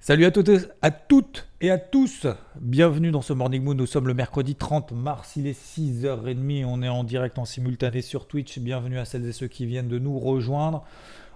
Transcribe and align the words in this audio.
Salut 0.00 0.24
à 0.24 0.30
toutes, 0.30 0.50
à 0.80 0.90
toutes 0.92 1.48
et 1.60 1.72
à 1.72 1.76
tous. 1.76 2.28
Bienvenue 2.60 3.10
dans 3.10 3.20
ce 3.20 3.32
Morning 3.32 3.62
Moon. 3.62 3.74
Nous 3.74 3.84
sommes 3.84 4.06
le 4.06 4.14
mercredi 4.14 4.54
30 4.54 4.92
mars. 4.92 5.34
Il 5.34 5.48
est 5.48 5.60
6h30. 5.60 6.64
On 6.64 6.82
est 6.82 6.88
en 6.88 7.02
direct 7.02 7.36
en 7.36 7.44
simultané 7.44 8.00
sur 8.00 8.28
Twitch. 8.28 8.60
Bienvenue 8.60 8.98
à 8.98 9.04
celles 9.04 9.26
et 9.26 9.32
ceux 9.32 9.48
qui 9.48 9.66
viennent 9.66 9.88
de 9.88 9.98
nous 9.98 10.18
rejoindre. 10.18 10.84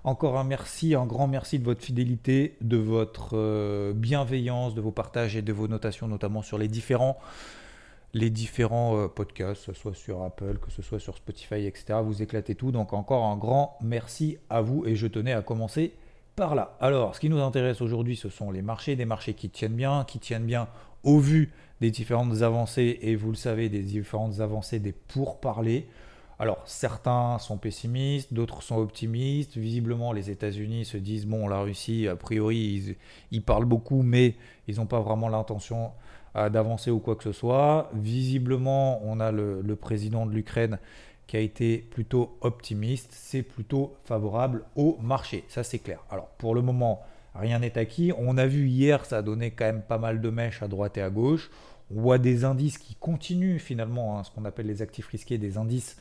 Encore 0.05 0.39
un 0.39 0.45
merci, 0.45 0.95
un 0.95 1.07
grand 1.07 1.27
merci 1.27 1.59
de 1.59 1.65
votre 1.65 1.83
fidélité, 1.83 2.57
de 2.61 2.77
votre 2.77 3.31
euh, 3.35 3.93
bienveillance, 3.95 4.75
de 4.75 4.81
vos 4.81 4.93
partages 4.93 5.37
et 5.37 5.43
de 5.43 5.53
vos 5.53 5.67
notations, 5.67 6.07
notamment 6.07 6.43
sur 6.43 6.57
les 6.57 6.69
différents, 6.69 7.19
les 8.15 8.31
différents 8.31 8.97
euh, 8.97 9.09
podcasts, 9.09 9.67
que 9.67 9.75
ce 9.75 9.81
soit 9.81 9.95
sur 9.95 10.23
Apple, 10.23 10.59
que 10.65 10.71
ce 10.71 10.83
soit 10.83 11.01
sur 11.01 11.17
Spotify, 11.17 11.67
etc. 11.67 11.99
Vous 12.03 12.23
éclatez 12.23 12.55
tout. 12.55 12.71
Donc 12.71 12.93
encore 12.93 13.25
un 13.25 13.37
grand 13.37 13.77
merci 13.83 14.39
à 14.49 14.61
vous. 14.61 14.87
Et 14.87 14.95
je 14.95 15.09
tenais 15.09 15.33
à 15.33 15.43
commencer 15.43 15.93
par 16.37 16.55
là. 16.55 16.77
Alors, 16.81 17.15
ce 17.15 17.21
qui 17.21 17.29
nous 17.29 17.41
intéresse 17.41 17.81
aujourd'hui, 17.81 18.17
ce 18.17 18.29
sont 18.29 18.51
les 18.51 18.63
marchés, 18.63 18.97
des 18.97 19.05
marchés 19.05 19.35
qui 19.35 19.51
tiennent 19.51 19.75
bien, 19.75 20.05
qui 20.05 20.19
tiennent 20.19 20.47
bien 20.47 20.69
au 21.03 21.19
vu 21.19 21.53
des 21.81 21.91
différentes 21.91 22.43
avancées, 22.43 22.99
et 23.03 23.17
vous 23.17 23.31
le 23.31 23.37
savez, 23.37 23.69
des 23.69 23.83
différentes 23.83 24.41
avancées 24.41 24.79
des 24.79 24.93
pourparlers. 24.93 25.89
Alors, 26.39 26.63
certains 26.65 27.39
sont 27.39 27.57
pessimistes, 27.57 28.33
d'autres 28.33 28.63
sont 28.63 28.77
optimistes. 28.77 29.57
Visiblement, 29.57 30.13
les 30.13 30.31
États-Unis 30.31 30.85
se 30.85 30.97
disent 30.97 31.27
bon, 31.27 31.49
la 31.49 31.61
Russie, 31.61 32.09
a 32.09 32.17
priori, 32.17 32.97
ils, 33.31 33.43
parlent 33.43 33.65
beaucoup, 33.65 34.03
mais 34.03 34.37
ils 34.69 34.77
n'ont 34.77 34.87
pas 34.87 35.01
vraiment 35.01 35.29
l'intention 35.29 35.91
euh, 36.37 36.49
d'avancer 36.49 36.91
ou 36.91 36.99
quoi 36.99 37.17
que 37.17 37.25
ce 37.25 37.33
soit. 37.33 37.91
Visiblement, 37.95 39.01
on 39.05 39.21
a 39.21 39.31
le 39.31 39.77
président 39.77 40.27
de 40.27 40.33
l'Ukraine 40.33 40.79
qui 41.33 41.39
a 41.39 41.41
été 41.41 41.79
plutôt 41.79 42.37
optimiste, 42.43 43.09
c'est 43.13 43.43
plutôt 43.43 43.97
favorable 44.05 44.67
au 44.77 44.99
marché, 45.01 45.45
ça 45.49 45.65
c'est 45.65 45.79
clair. 45.79 46.05
Alors 46.11 46.27
pour 46.37 46.55
le 46.55 46.61
moment, 46.61 47.01
rien 47.35 47.61
n'est 47.61 47.79
acquis. 47.79 48.13
On 48.19 48.37
a 48.37 48.47
vu 48.47 48.69
hier, 48.69 49.07
ça 49.07 49.17
a 49.17 49.23
donné 49.23 49.51
quand 49.51 49.65
même 49.65 49.81
pas 49.81 49.97
mal 49.97 50.21
de 50.21 50.29
mèches 50.29 50.63
à 50.63 50.69
droite 50.69 50.99
et 50.99 51.01
à 51.01 51.09
gauche. 51.09 51.51
On 51.91 52.03
voit 52.03 52.19
des 52.19 52.45
indices 52.45 52.77
qui 52.77 52.97
continuent 52.97 53.57
finalement, 53.57 54.19
hein, 54.19 54.25
ce 54.25 54.31
qu'on 54.31 54.45
appelle 54.45 54.67
les 54.67 54.83
actifs 54.83 55.07
risqués, 55.07 55.39
des 55.39 55.57
indices 55.57 55.97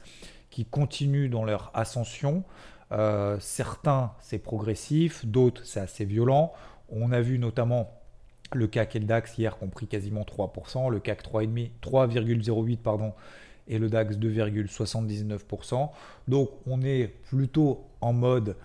qui 0.50 0.66
continuent 0.66 1.30
dans 1.30 1.46
leur 1.46 1.72
ascension. 1.76 2.44
Euh, 2.92 3.38
certains, 3.40 4.12
c'est 4.20 4.40
progressif, 4.40 5.26
d'autres, 5.26 5.62
c'est 5.64 5.80
assez 5.80 6.04
violent. 6.04 6.52
On 6.90 7.14
a 7.14 7.22
vu 7.22 7.40
notamment 7.40 8.02
le 8.52 8.68
CAC 8.68 8.98
et 8.98 9.00
le 9.00 9.06
DAX 9.06 9.38
hier 9.38 9.58
qui 9.58 9.64
ont 9.64 9.70
pris 9.70 9.88
quasiment 9.88 10.24
3%, 10.24 10.92
le 10.92 11.00
CAC 11.00 11.24
3,5, 11.24 11.70
3,08 11.82 12.80
pardon, 12.80 13.14
et 13.68 13.80
le 13.80 13.90
DAX 13.90 14.18
2,79%. 14.18 15.90
Donc 16.28 16.50
on 16.68 16.82
est 16.82 17.08
plutôt 17.08 17.86
en 18.02 18.14
mode, 18.14 18.56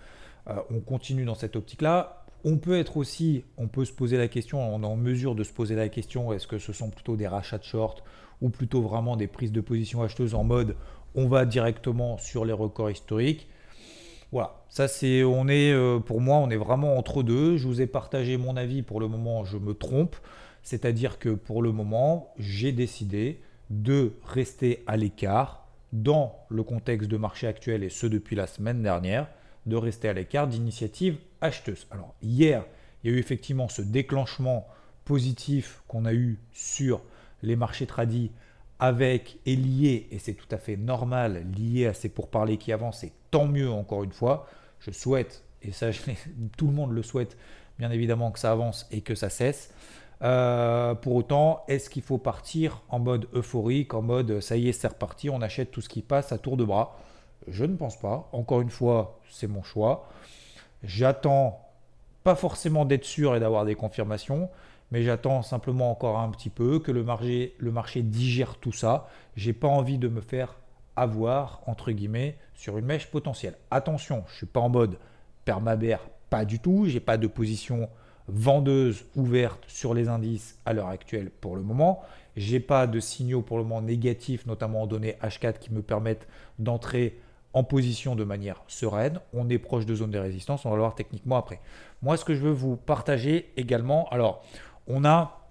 euh, 0.47 0.55
on 0.71 0.79
continue 0.79 1.25
dans 1.25 1.35
cette 1.35 1.55
optique-là. 1.55 2.25
On 2.43 2.57
peut 2.57 2.77
être 2.77 2.97
aussi, 2.97 3.43
on 3.57 3.67
peut 3.67 3.85
se 3.85 3.91
poser 3.91 4.17
la 4.17 4.27
question, 4.27 4.61
on 4.61 4.83
est 4.83 4.85
en 4.85 4.95
mesure 4.95 5.35
de 5.35 5.43
se 5.43 5.51
poser 5.51 5.75
la 5.75 5.89
question, 5.89 6.31
est-ce 6.33 6.47
que 6.47 6.59
ce 6.59 6.71
sont 6.71 6.89
plutôt 6.89 7.15
des 7.15 7.27
rachats 7.27 7.57
de 7.57 7.63
short 7.63 8.03
ou 8.41 8.49
plutôt 8.49 8.81
vraiment 8.81 9.17
des 9.17 9.27
prises 9.27 9.51
de 9.51 9.61
position 9.61 10.03
acheteuses 10.03 10.35
en 10.35 10.43
mode 10.43 10.75
on 11.15 11.27
va 11.27 11.45
directement 11.45 12.17
sur 12.17 12.45
les 12.45 12.53
records 12.53 12.91
historiques 12.91 13.47
voilà, 14.31 14.65
ça 14.67 14.89
c'est, 14.89 15.23
on 15.23 15.47
est, 15.47 15.71
euh, 15.71 15.99
pour 15.99 16.19
moi, 16.19 16.37
on 16.37 16.49
est 16.49 16.57
vraiment 16.57 16.97
entre 16.97 17.23
deux. 17.23 17.55
Je 17.55 17.65
vous 17.65 17.81
ai 17.81 17.87
partagé 17.87 18.35
mon 18.35 18.57
avis. 18.57 18.81
Pour 18.81 18.99
le 18.99 19.07
moment, 19.07 19.45
je 19.45 19.57
me 19.57 19.73
trompe. 19.73 20.17
C'est-à-dire 20.63 21.17
que 21.17 21.29
pour 21.29 21.61
le 21.61 21.71
moment, 21.71 22.33
j'ai 22.37 22.73
décidé 22.73 23.39
de 23.69 24.13
rester 24.25 24.83
à 24.87 24.97
l'écart 24.97 25.67
dans 25.93 26.35
le 26.49 26.63
contexte 26.63 27.09
de 27.09 27.17
marché 27.17 27.47
actuel 27.47 27.83
et 27.83 27.89
ce 27.89 28.07
depuis 28.07 28.35
la 28.35 28.47
semaine 28.47 28.81
dernière, 28.81 29.27
de 29.65 29.75
rester 29.75 30.09
à 30.09 30.13
l'écart 30.13 30.47
d'initiatives 30.47 31.17
acheteuses. 31.41 31.87
Alors 31.91 32.15
hier, 32.21 32.65
il 33.03 33.11
y 33.11 33.13
a 33.13 33.17
eu 33.17 33.19
effectivement 33.19 33.67
ce 33.67 33.81
déclenchement 33.81 34.67
positif 35.05 35.81
qu'on 35.87 36.05
a 36.05 36.13
eu 36.13 36.39
sur 36.51 37.01
les 37.41 37.55
marchés 37.55 37.85
tradis 37.85 38.31
avec 38.79 39.39
et 39.45 39.55
lié, 39.55 40.07
et 40.11 40.19
c'est 40.19 40.33
tout 40.33 40.47
à 40.51 40.57
fait 40.57 40.77
normal, 40.77 41.45
lié 41.57 41.87
à 41.87 41.93
ces 41.93 42.09
pourparlers 42.09 42.57
qui 42.57 42.71
avancent, 42.71 43.03
et 43.03 43.11
tant 43.31 43.47
mieux 43.47 43.69
encore 43.69 44.03
une 44.03 44.11
fois. 44.11 44.47
Je 44.79 44.91
souhaite, 44.91 45.43
et 45.63 45.71
ça 45.71 45.89
tout 46.57 46.67
le 46.67 46.73
monde 46.73 46.91
le 46.91 47.03
souhaite, 47.03 47.37
bien 47.79 47.91
évidemment 47.91 48.31
que 48.31 48.39
ça 48.39 48.51
avance 48.51 48.87
et 48.91 49.01
que 49.01 49.15
ça 49.15 49.29
cesse. 49.29 49.73
Euh, 50.23 50.95
pour 50.95 51.15
autant, 51.15 51.63
est-ce 51.67 51.89
qu'il 51.89 52.01
faut 52.01 52.17
partir 52.17 52.81
en 52.89 52.99
mode 52.99 53.27
euphorique, 53.33 53.93
en 53.93 54.01
mode 54.01 54.39
ça 54.39 54.57
y 54.57 54.67
est, 54.69 54.71
c'est 54.71 54.87
reparti, 54.87 55.29
on 55.29 55.41
achète 55.41 55.71
tout 55.71 55.81
ce 55.81 55.89
qui 55.89 56.01
passe 56.01 56.31
à 56.31 56.37
tour 56.37 56.57
de 56.57 56.63
bras? 56.63 56.97
Je 57.47 57.65
ne 57.65 57.75
pense 57.75 57.97
pas. 57.99 58.27
Encore 58.31 58.61
une 58.61 58.69
fois, 58.69 59.19
c'est 59.29 59.47
mon 59.47 59.63
choix. 59.63 60.09
J'attends 60.83 61.61
pas 62.23 62.35
forcément 62.35 62.83
d'être 62.85 63.05
sûr 63.05 63.35
et 63.35 63.39
d'avoir 63.39 63.63
des 63.63 63.75
confirmations, 63.75 64.49
mais 64.91 65.03
j'attends 65.03 65.41
simplement 65.41 65.91
encore 65.91 66.19
un 66.19 66.29
petit 66.29 66.49
peu 66.49 66.79
que 66.79 66.91
le 66.91 67.03
marché, 67.03 68.01
digère 68.01 68.57
tout 68.57 68.71
ça. 68.71 69.07
J'ai 69.35 69.53
pas 69.53 69.67
envie 69.67 69.97
de 69.97 70.07
me 70.07 70.21
faire 70.21 70.55
avoir 70.95 71.61
entre 71.67 71.91
guillemets 71.91 72.35
sur 72.55 72.77
une 72.77 72.85
mèche 72.85 73.07
potentielle. 73.07 73.55
Attention, 73.71 74.23
je 74.27 74.37
suis 74.37 74.45
pas 74.45 74.59
en 74.59 74.69
mode 74.69 74.97
permabère, 75.45 76.01
pas 76.29 76.43
du 76.43 76.59
tout. 76.59 76.85
J'ai 76.87 76.99
pas 76.99 77.17
de 77.17 77.27
position 77.27 77.89
vendeuse 78.27 79.05
ouverte 79.15 79.63
sur 79.67 79.93
les 79.93 80.07
indices 80.09 80.57
à 80.65 80.73
l'heure 80.73 80.89
actuelle 80.89 81.31
pour 81.41 81.55
le 81.55 81.61
moment. 81.61 82.01
J'ai 82.35 82.59
pas 82.59 82.87
de 82.87 82.99
signaux 82.99 83.41
pour 83.41 83.57
le 83.57 83.63
moment 83.63 83.81
négatifs, 83.81 84.45
notamment 84.45 84.83
en 84.83 84.87
données 84.87 85.15
H4 85.23 85.59
qui 85.59 85.73
me 85.73 85.81
permettent 85.81 86.27
d'entrer 86.59 87.19
en 87.53 87.63
position 87.63 88.15
de 88.15 88.23
manière 88.23 88.61
sereine. 88.67 89.19
On 89.33 89.49
est 89.49 89.57
proche 89.57 89.85
de 89.85 89.95
zone 89.95 90.11
de 90.11 90.19
résistance, 90.19 90.65
on 90.65 90.69
va 90.69 90.75
le 90.75 90.81
voir 90.81 90.93
techniquement 90.93 91.37
après. 91.37 91.59
Moi, 92.03 92.17
ce 92.17 92.25
que 92.25 92.35
je 92.35 92.41
veux 92.41 92.51
vous 92.51 92.75
partager 92.75 93.51
également, 93.57 94.07
alors 94.09 94.43
on 94.87 95.03
a 95.05 95.47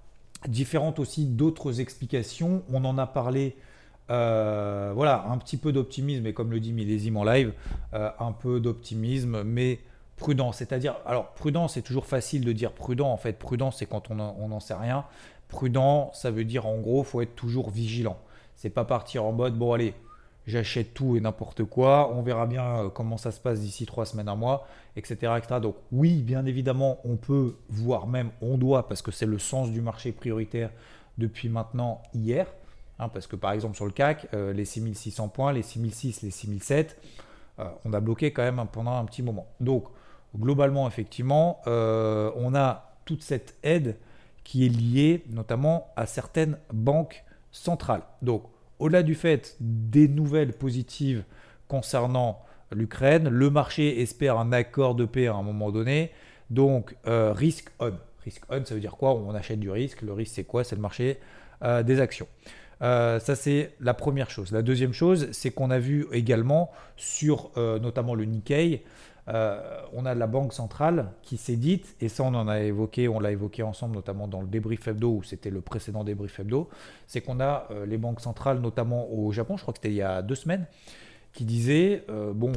différentes 0.47 0.99
aussi 1.01 1.25
d'autres 1.27 1.81
explications. 1.81 2.63
On 2.73 2.85
en 2.85 2.99
a 2.99 3.07
parlé. 3.07 3.57
euh, 4.11 4.93
voilà, 4.95 5.25
un 5.29 5.39
petit 5.39 5.57
peu 5.57 5.73
d'optimisme, 5.73 6.27
et 6.27 6.33
comme 6.33 6.53
le 6.53 6.61
dit 6.61 6.73
Millésime 6.73 7.17
en 7.17 7.25
live, 7.25 7.53
euh, 7.95 8.11
un 8.21 8.31
peu 8.31 8.61
d'optimisme, 8.61 9.43
mais 9.43 9.81
prudent. 10.17 10.53
C'est-à-dire, 10.53 10.97
alors 11.07 11.33
prudent, 11.33 11.69
c'est 11.69 11.83
toujours 11.83 12.07
facile 12.07 12.45
de 12.45 12.53
dire 12.53 12.73
prudent. 12.73 13.11
En 13.11 13.17
fait, 13.17 13.39
prudent, 13.39 13.71
c'est 13.71 13.87
quand 13.87 14.11
on 14.11 14.49
n'en 14.49 14.61
sait 14.61 14.75
rien. 14.75 15.05
Prudent, 15.49 16.11
ça 16.13 16.31
veut 16.31 16.45
dire 16.45 16.67
en 16.67 16.79
gros, 16.79 17.03
faut 17.05 17.21
être 17.21 17.37
toujours 17.37 17.71
vigilant. 17.71 18.19
C'est 18.57 18.71
pas 18.71 18.85
partir 18.85 19.25
en 19.25 19.33
mode, 19.33 19.57
bon 19.57 19.73
allez, 19.73 19.95
j'achète 20.47 20.95
tout 20.95 21.17
et 21.17 21.21
n'importe 21.21 21.65
quoi, 21.65 22.13
on 22.15 22.23
verra 22.23 22.47
bien 22.47 22.65
euh, 22.79 22.89
comment 22.89 23.17
ça 23.17 23.33
se 23.33 23.41
passe 23.41 23.61
d'ici 23.61 23.87
trois 23.87 24.07
semaines, 24.07 24.29
un 24.29 24.37
mois, 24.37 24.67
etc.. 24.97 25.33
Donc 25.61 25.77
oui, 25.93 26.23
bien 26.23 26.47
évidemment, 26.47 26.99
on 27.05 27.17
peut, 27.17 27.57
voire 27.69 28.07
même 28.07 28.31
on 28.41 28.57
doit, 28.57 28.89
parce 28.89 29.03
que 29.03 29.11
c'est 29.11 29.27
le 29.27 29.39
sens 29.39 29.71
du 29.71 29.81
marché 29.81 30.13
prioritaire 30.13 30.71
depuis 31.19 31.49
maintenant 31.49 32.03
hier, 32.15 32.47
hein, 32.99 33.09
parce 33.09 33.27
que 33.27 33.37
par 33.37 33.53
exemple 33.53 33.77
sur 33.77 33.87
le 33.87 33.93
CAC, 33.93 34.29
euh, 34.35 34.53
les 34.53 34.65
6600 34.65 35.29
points, 35.29 35.53
les 35.53 35.63
6006, 35.63 36.23
les 36.23 36.31
6007, 36.31 37.01
euh, 37.59 37.65
on 37.85 37.93
a 37.93 38.01
bloqué 38.01 38.33
quand 38.33 38.43
même 38.43 38.65
pendant 38.71 38.97
un 38.97 39.05
petit 39.05 39.23
moment. 39.23 39.47
Donc 39.61 39.85
globalement, 40.39 40.89
effectivement, 40.89 41.61
euh, 41.67 42.31
on 42.37 42.55
a 42.55 42.97
toute 43.05 43.23
cette 43.23 43.55
aide 43.63 43.97
qui 44.45 44.65
est 44.65 44.69
liée 44.69 45.25
notamment 45.31 45.89
à 45.97 46.07
certaines 46.07 46.59
banques 46.73 47.25
centrales. 47.53 48.03
Donc 48.23 48.45
au-delà 48.79 49.03
du 49.03 49.15
fait 49.15 49.57
des 49.61 50.09
nouvelles 50.09 50.53
positives 50.53 51.25
concernant 51.69 52.45
l'Ukraine, 52.73 53.29
le 53.29 53.51
marché 53.51 54.01
espère 54.03 54.39
un 54.39 54.53
accord 54.53 54.95
de 54.95 55.05
paix 55.05 55.27
à 55.27 55.35
un 55.35 55.43
moment 55.43 55.71
donné. 55.71 56.11
Donc, 56.51 56.97
euh, 57.07 57.33
risk 57.33 57.71
on. 57.81 57.93
Risk 58.25 58.43
on, 58.51 58.65
ça 58.65 58.75
veut 58.75 58.81
dire 58.81 58.97
quoi? 58.97 59.15
On 59.15 59.35
achète 59.35 59.61
du 59.61 59.71
risque. 59.71 60.03
Le 60.03 60.13
risque, 60.13 60.35
c'est 60.35 60.45
quoi? 60.45 60.65
C'est 60.65 60.77
le 60.77 60.83
marché 60.83 61.19
euh, 61.63 61.83
des 61.83 62.01
actions. 62.01 62.27
Euh, 62.83 63.19
ça, 63.21 63.35
c'est 63.37 63.73
la 63.81 63.95
première 63.95 64.31
chose. 64.31 64.53
La 64.53 64.63
deuxième 64.63 64.93
chose, 64.93 65.29
c'est 65.33 65.51
qu'on 65.51 65.71
a 65.71 65.79
vu 65.79 66.07
également 66.13 66.71
sur 66.97 67.51
notamment 67.57 68.15
le 68.15 68.25
Nikkei, 68.25 68.83
euh, 69.29 69.81
on 69.93 70.07
a 70.07 70.15
la 70.15 70.29
Banque 70.29 70.53
centrale 70.53 71.11
qui 71.23 71.37
s'est 71.37 71.57
dite, 71.57 71.97
et 72.01 72.09
ça 72.09 72.23
on 72.23 72.35
en 72.35 72.47
a 72.47 72.61
évoqué, 72.61 73.09
on 73.09 73.19
l'a 73.19 73.33
évoqué 73.33 73.63
ensemble 73.65 73.97
notamment 73.97 74.29
dans 74.29 74.41
le 74.41 74.47
débrief 74.47 74.87
hebdo, 74.87 75.17
où 75.17 75.23
c'était 75.25 75.51
le 75.51 75.61
précédent 75.61 76.05
débrief 76.05 76.39
hebdo, 76.39 76.69
c'est 77.09 77.23
qu'on 77.23 77.41
a 77.41 77.67
euh, 77.73 77.87
les 77.87 77.99
banques 77.99 78.21
centrales, 78.21 78.61
notamment 78.61 79.13
au 79.13 79.33
Japon, 79.33 79.57
je 79.57 79.63
crois 79.63 79.75
que 79.75 79.79
c'était 79.79 79.91
il 79.91 79.97
y 79.97 80.03
a 80.03 80.23
deux 80.23 80.37
semaines, 80.37 80.67
qui 81.33 81.45
disait 81.45 82.05
euh, 82.09 82.33
bon, 82.33 82.53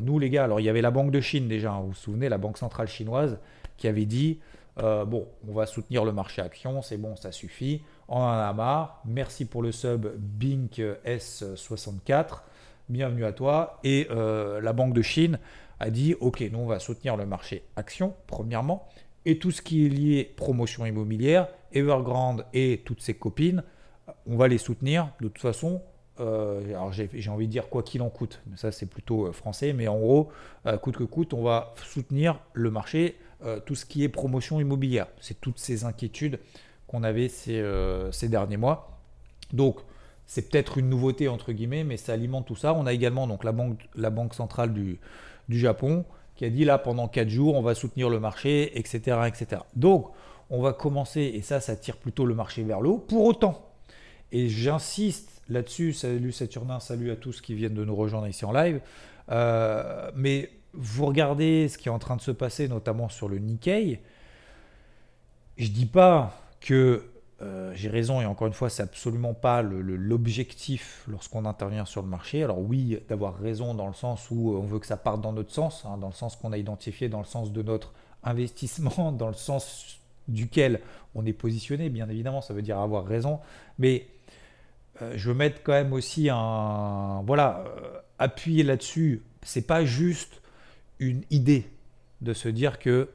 nous 0.00 0.18
les 0.18 0.30
gars, 0.30 0.44
alors 0.44 0.60
il 0.60 0.64
y 0.64 0.68
avait 0.68 0.80
la 0.80 0.92
Banque 0.92 1.10
de 1.10 1.20
Chine 1.20 1.48
déjà, 1.48 1.72
hein, 1.72 1.80
vous 1.80 1.88
vous 1.88 1.94
souvenez, 1.94 2.28
la 2.28 2.38
Banque 2.38 2.56
centrale 2.56 2.88
chinoise, 2.88 3.38
qui 3.76 3.88
avait 3.88 4.06
dit 4.06 4.38
bon, 4.76 5.26
on 5.46 5.52
va 5.52 5.66
soutenir 5.66 6.04
le 6.04 6.12
marché 6.12 6.40
action, 6.40 6.80
c'est 6.82 6.96
bon, 6.96 7.14
ça 7.16 7.30
suffit, 7.32 7.82
on 8.08 8.16
en 8.16 8.28
a 8.28 8.52
marre, 8.52 9.02
merci 9.04 9.44
pour 9.44 9.60
le 9.62 9.70
sub 9.70 10.06
Bink 10.16 10.80
S64, 11.04 12.42
bienvenue 12.88 13.26
à 13.26 13.32
toi. 13.32 13.80
Et 13.84 14.08
la 14.08 14.72
Banque 14.72 14.94
de 14.94 15.02
Chine 15.02 15.38
a 15.82 15.90
dit 15.90 16.14
ok, 16.20 16.40
nous 16.52 16.60
on 16.60 16.66
va 16.66 16.78
soutenir 16.78 17.16
le 17.16 17.26
marché 17.26 17.64
action, 17.76 18.14
premièrement, 18.26 18.88
et 19.24 19.38
tout 19.38 19.50
ce 19.50 19.62
qui 19.62 19.84
est 19.84 19.88
lié 19.88 20.32
promotion 20.36 20.86
immobilière, 20.86 21.48
Evergrande 21.72 22.46
et 22.52 22.82
toutes 22.84 23.02
ses 23.02 23.14
copines, 23.14 23.62
on 24.26 24.36
va 24.36 24.48
les 24.48 24.58
soutenir 24.58 25.10
de 25.20 25.28
toute 25.28 25.40
façon 25.40 25.82
euh, 26.20 26.68
alors 26.68 26.92
j'ai 26.92 27.30
envie 27.30 27.46
de 27.46 27.52
dire 27.52 27.68
quoi 27.68 27.82
qu'il 27.82 28.02
en 28.02 28.10
coûte, 28.10 28.42
mais 28.46 28.56
ça 28.56 28.70
c'est 28.70 28.86
plutôt 28.86 29.26
euh, 29.26 29.32
français, 29.32 29.72
mais 29.72 29.88
en 29.88 29.98
gros, 29.98 30.30
euh, 30.66 30.76
coûte 30.76 30.96
que 30.96 31.04
coûte, 31.04 31.32
on 31.34 31.42
va 31.42 31.74
soutenir 31.84 32.38
le 32.52 32.70
marché, 32.70 33.16
tout 33.66 33.74
ce 33.74 33.84
qui 33.84 34.04
est 34.04 34.08
promotion 34.08 34.60
immobilière. 34.60 35.08
C'est 35.18 35.40
toutes 35.40 35.58
ces 35.58 35.82
inquiétudes 35.82 36.38
qu'on 36.86 37.02
avait 37.02 37.26
ces, 37.28 37.60
derniers 38.28 38.56
mois. 38.56 39.00
Donc 39.52 39.80
c'est 40.26 40.48
peut-être 40.48 40.78
une 40.78 40.88
nouveauté 40.88 41.26
entre 41.26 41.50
guillemets, 41.50 41.82
mais 41.82 41.96
ça 41.96 42.12
alimente 42.12 42.46
tout 42.46 42.54
ça. 42.54 42.72
On 42.72 42.86
a 42.86 42.92
également 42.92 43.26
donc 43.26 43.42
la 43.42 43.50
banque, 43.50 43.88
la 43.96 44.10
banque 44.10 44.34
centrale 44.34 44.72
du, 44.72 45.00
du 45.48 45.58
Japon 45.58 46.04
qui 46.34 46.44
a 46.44 46.50
dit 46.50 46.64
là 46.64 46.78
pendant 46.78 47.08
4 47.08 47.28
jours 47.28 47.54
on 47.54 47.62
va 47.62 47.74
soutenir 47.74 48.08
le 48.08 48.20
marché, 48.20 48.78
etc., 48.78 49.20
etc. 49.26 49.62
Donc 49.76 50.10
on 50.50 50.60
va 50.60 50.72
commencer, 50.72 51.20
et 51.34 51.42
ça 51.42 51.60
ça 51.60 51.76
tire 51.76 51.96
plutôt 51.96 52.26
le 52.26 52.34
marché 52.34 52.62
vers 52.62 52.80
le 52.80 52.90
haut. 52.90 52.98
Pour 52.98 53.24
autant, 53.24 53.70
et 54.32 54.48
j'insiste 54.48 55.42
là-dessus. 55.48 55.92
Salut 55.92 56.32
Saturnin, 56.32 56.80
salut 56.80 57.10
à 57.10 57.16
tous 57.16 57.40
qui 57.40 57.54
viennent 57.54 57.74
de 57.74 57.84
nous 57.84 57.94
rejoindre 57.94 58.26
ici 58.26 58.44
en 58.44 58.52
live. 58.52 58.80
Euh, 59.30 60.10
mais 60.16 60.50
vous 60.72 61.06
regardez 61.06 61.68
ce 61.68 61.78
qui 61.78 61.88
est 61.88 61.92
en 61.92 61.98
train 61.98 62.16
de 62.16 62.22
se 62.22 62.30
passer, 62.30 62.66
notamment 62.68 63.08
sur 63.08 63.28
le 63.28 63.38
Nikkei. 63.38 64.00
Je 65.58 65.68
dis 65.68 65.86
pas 65.86 66.40
que 66.60 67.04
euh, 67.42 67.72
j'ai 67.74 67.88
raison, 67.88 68.20
et 68.20 68.26
encore 68.26 68.46
une 68.46 68.52
fois, 68.52 68.70
c'est 68.70 68.82
absolument 68.82 69.34
pas 69.34 69.62
l'objectif 69.62 71.04
lorsqu'on 71.08 71.44
intervient 71.44 71.84
sur 71.84 72.02
le 72.02 72.08
marché. 72.08 72.44
Alors 72.44 72.60
oui, 72.60 72.98
d'avoir 73.08 73.36
raison 73.36 73.74
dans 73.74 73.88
le 73.88 73.94
sens 73.94 74.30
où 74.30 74.54
on 74.56 74.62
veut 74.62 74.78
que 74.78 74.86
ça 74.86 74.96
parte 74.96 75.20
dans 75.20 75.32
notre 75.32 75.50
sens, 75.50 75.84
hein, 75.84 75.98
dans 75.98 76.08
le 76.08 76.12
sens 76.12 76.36
qu'on 76.36 76.52
a 76.52 76.58
identifié, 76.58 77.08
dans 77.08 77.18
le 77.18 77.24
sens 77.24 77.52
de 77.52 77.62
notre 77.62 77.92
investissement, 78.22 79.12
dans 79.18 79.28
le 79.28 79.34
sens 79.34 79.98
duquel 80.28 80.80
on 81.14 81.26
est 81.26 81.32
positionné, 81.32 81.88
bien 81.88 82.08
évidemment, 82.08 82.42
ça 82.42 82.54
veut 82.54 82.62
dire 82.62 82.78
avoir 82.78 83.04
raison. 83.04 83.40
Mais 83.78 84.06
euh, 85.00 85.14
je 85.16 85.28
veux 85.28 85.34
mettre 85.34 85.62
quand 85.62 85.72
même 85.72 85.92
aussi 85.92 86.28
un. 86.30 87.22
Voilà, 87.26 87.64
euh, 87.66 87.98
appuyer 88.18 88.62
là-dessus. 88.62 89.22
C'est 89.42 89.66
pas 89.66 89.84
juste 89.84 90.40
une 91.00 91.22
idée 91.30 91.68
de 92.20 92.32
se 92.34 92.48
dire 92.48 92.78
que 92.78 93.08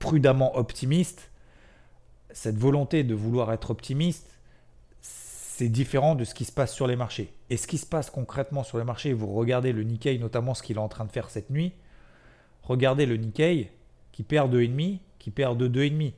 prudemment 0.00 0.56
optimiste, 0.56 1.30
cette 2.34 2.58
volonté 2.58 3.04
de 3.04 3.14
vouloir 3.14 3.52
être 3.52 3.70
optimiste, 3.70 4.28
c'est 5.00 5.68
différent 5.68 6.16
de 6.16 6.24
ce 6.24 6.34
qui 6.34 6.44
se 6.44 6.52
passe 6.52 6.74
sur 6.74 6.86
les 6.86 6.96
marchés. 6.96 7.32
Et 7.48 7.56
ce 7.56 7.66
qui 7.68 7.78
se 7.78 7.86
passe 7.86 8.10
concrètement 8.10 8.64
sur 8.64 8.76
les 8.76 8.84
marchés, 8.84 9.12
vous 9.12 9.32
regardez 9.32 9.72
le 9.72 9.84
Nikkei, 9.84 10.18
notamment 10.18 10.52
ce 10.52 10.62
qu'il 10.62 10.76
est 10.76 10.80
en 10.80 10.88
train 10.88 11.04
de 11.04 11.12
faire 11.12 11.30
cette 11.30 11.50
nuit, 11.50 11.72
regardez 12.64 13.06
le 13.06 13.16
Nikkei 13.16 13.70
qui 14.10 14.24
perd 14.24 14.52
2,5, 14.52 14.98
qui 15.18 15.30
perd 15.30 15.56
de 15.56 15.68
2,5. 15.68 16.12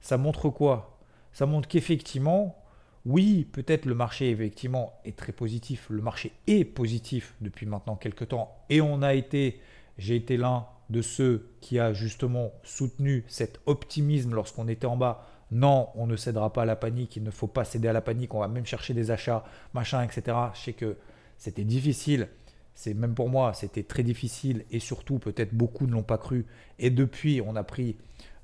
Ça 0.00 0.16
montre 0.16 0.48
quoi? 0.48 0.98
Ça 1.32 1.44
montre 1.44 1.68
qu'effectivement, 1.68 2.56
oui, 3.04 3.46
peut-être 3.52 3.84
le 3.84 3.94
marché 3.94 4.30
effectivement 4.30 4.94
est 5.04 5.16
très 5.16 5.32
positif. 5.32 5.86
Le 5.90 6.02
marché 6.02 6.32
est 6.46 6.64
positif 6.64 7.34
depuis 7.42 7.66
maintenant 7.66 7.96
quelques 7.96 8.28
temps. 8.28 8.56
Et 8.70 8.80
on 8.80 9.02
a 9.02 9.14
été, 9.14 9.60
j'ai 9.98 10.16
été 10.16 10.36
l'un 10.38 10.66
de 10.88 11.02
ceux 11.02 11.50
qui 11.60 11.78
a 11.78 11.92
justement 11.92 12.52
soutenu 12.62 13.24
cet 13.28 13.60
optimisme 13.66 14.34
lorsqu'on 14.34 14.68
était 14.68 14.86
en 14.86 14.96
bas. 14.96 15.29
Non, 15.52 15.88
on 15.96 16.06
ne 16.06 16.16
cédera 16.16 16.52
pas 16.52 16.62
à 16.62 16.64
la 16.64 16.76
panique, 16.76 17.16
il 17.16 17.24
ne 17.24 17.30
faut 17.30 17.48
pas 17.48 17.64
céder 17.64 17.88
à 17.88 17.92
la 17.92 18.00
panique, 18.00 18.34
on 18.34 18.40
va 18.40 18.48
même 18.48 18.66
chercher 18.66 18.94
des 18.94 19.10
achats, 19.10 19.44
machin, 19.74 20.02
etc. 20.02 20.36
Je 20.54 20.60
sais 20.60 20.72
que 20.72 20.96
c'était 21.38 21.64
difficile, 21.64 22.28
c'est 22.74 22.94
même 22.94 23.14
pour 23.14 23.28
moi, 23.28 23.52
c'était 23.52 23.82
très 23.82 24.02
difficile 24.02 24.64
et 24.70 24.78
surtout 24.78 25.18
peut-être 25.18 25.52
beaucoup 25.52 25.86
ne 25.86 25.92
l'ont 25.92 26.02
pas 26.02 26.18
cru. 26.18 26.46
Et 26.78 26.90
depuis, 26.90 27.42
on 27.44 27.56
a 27.56 27.64
pris 27.64 27.96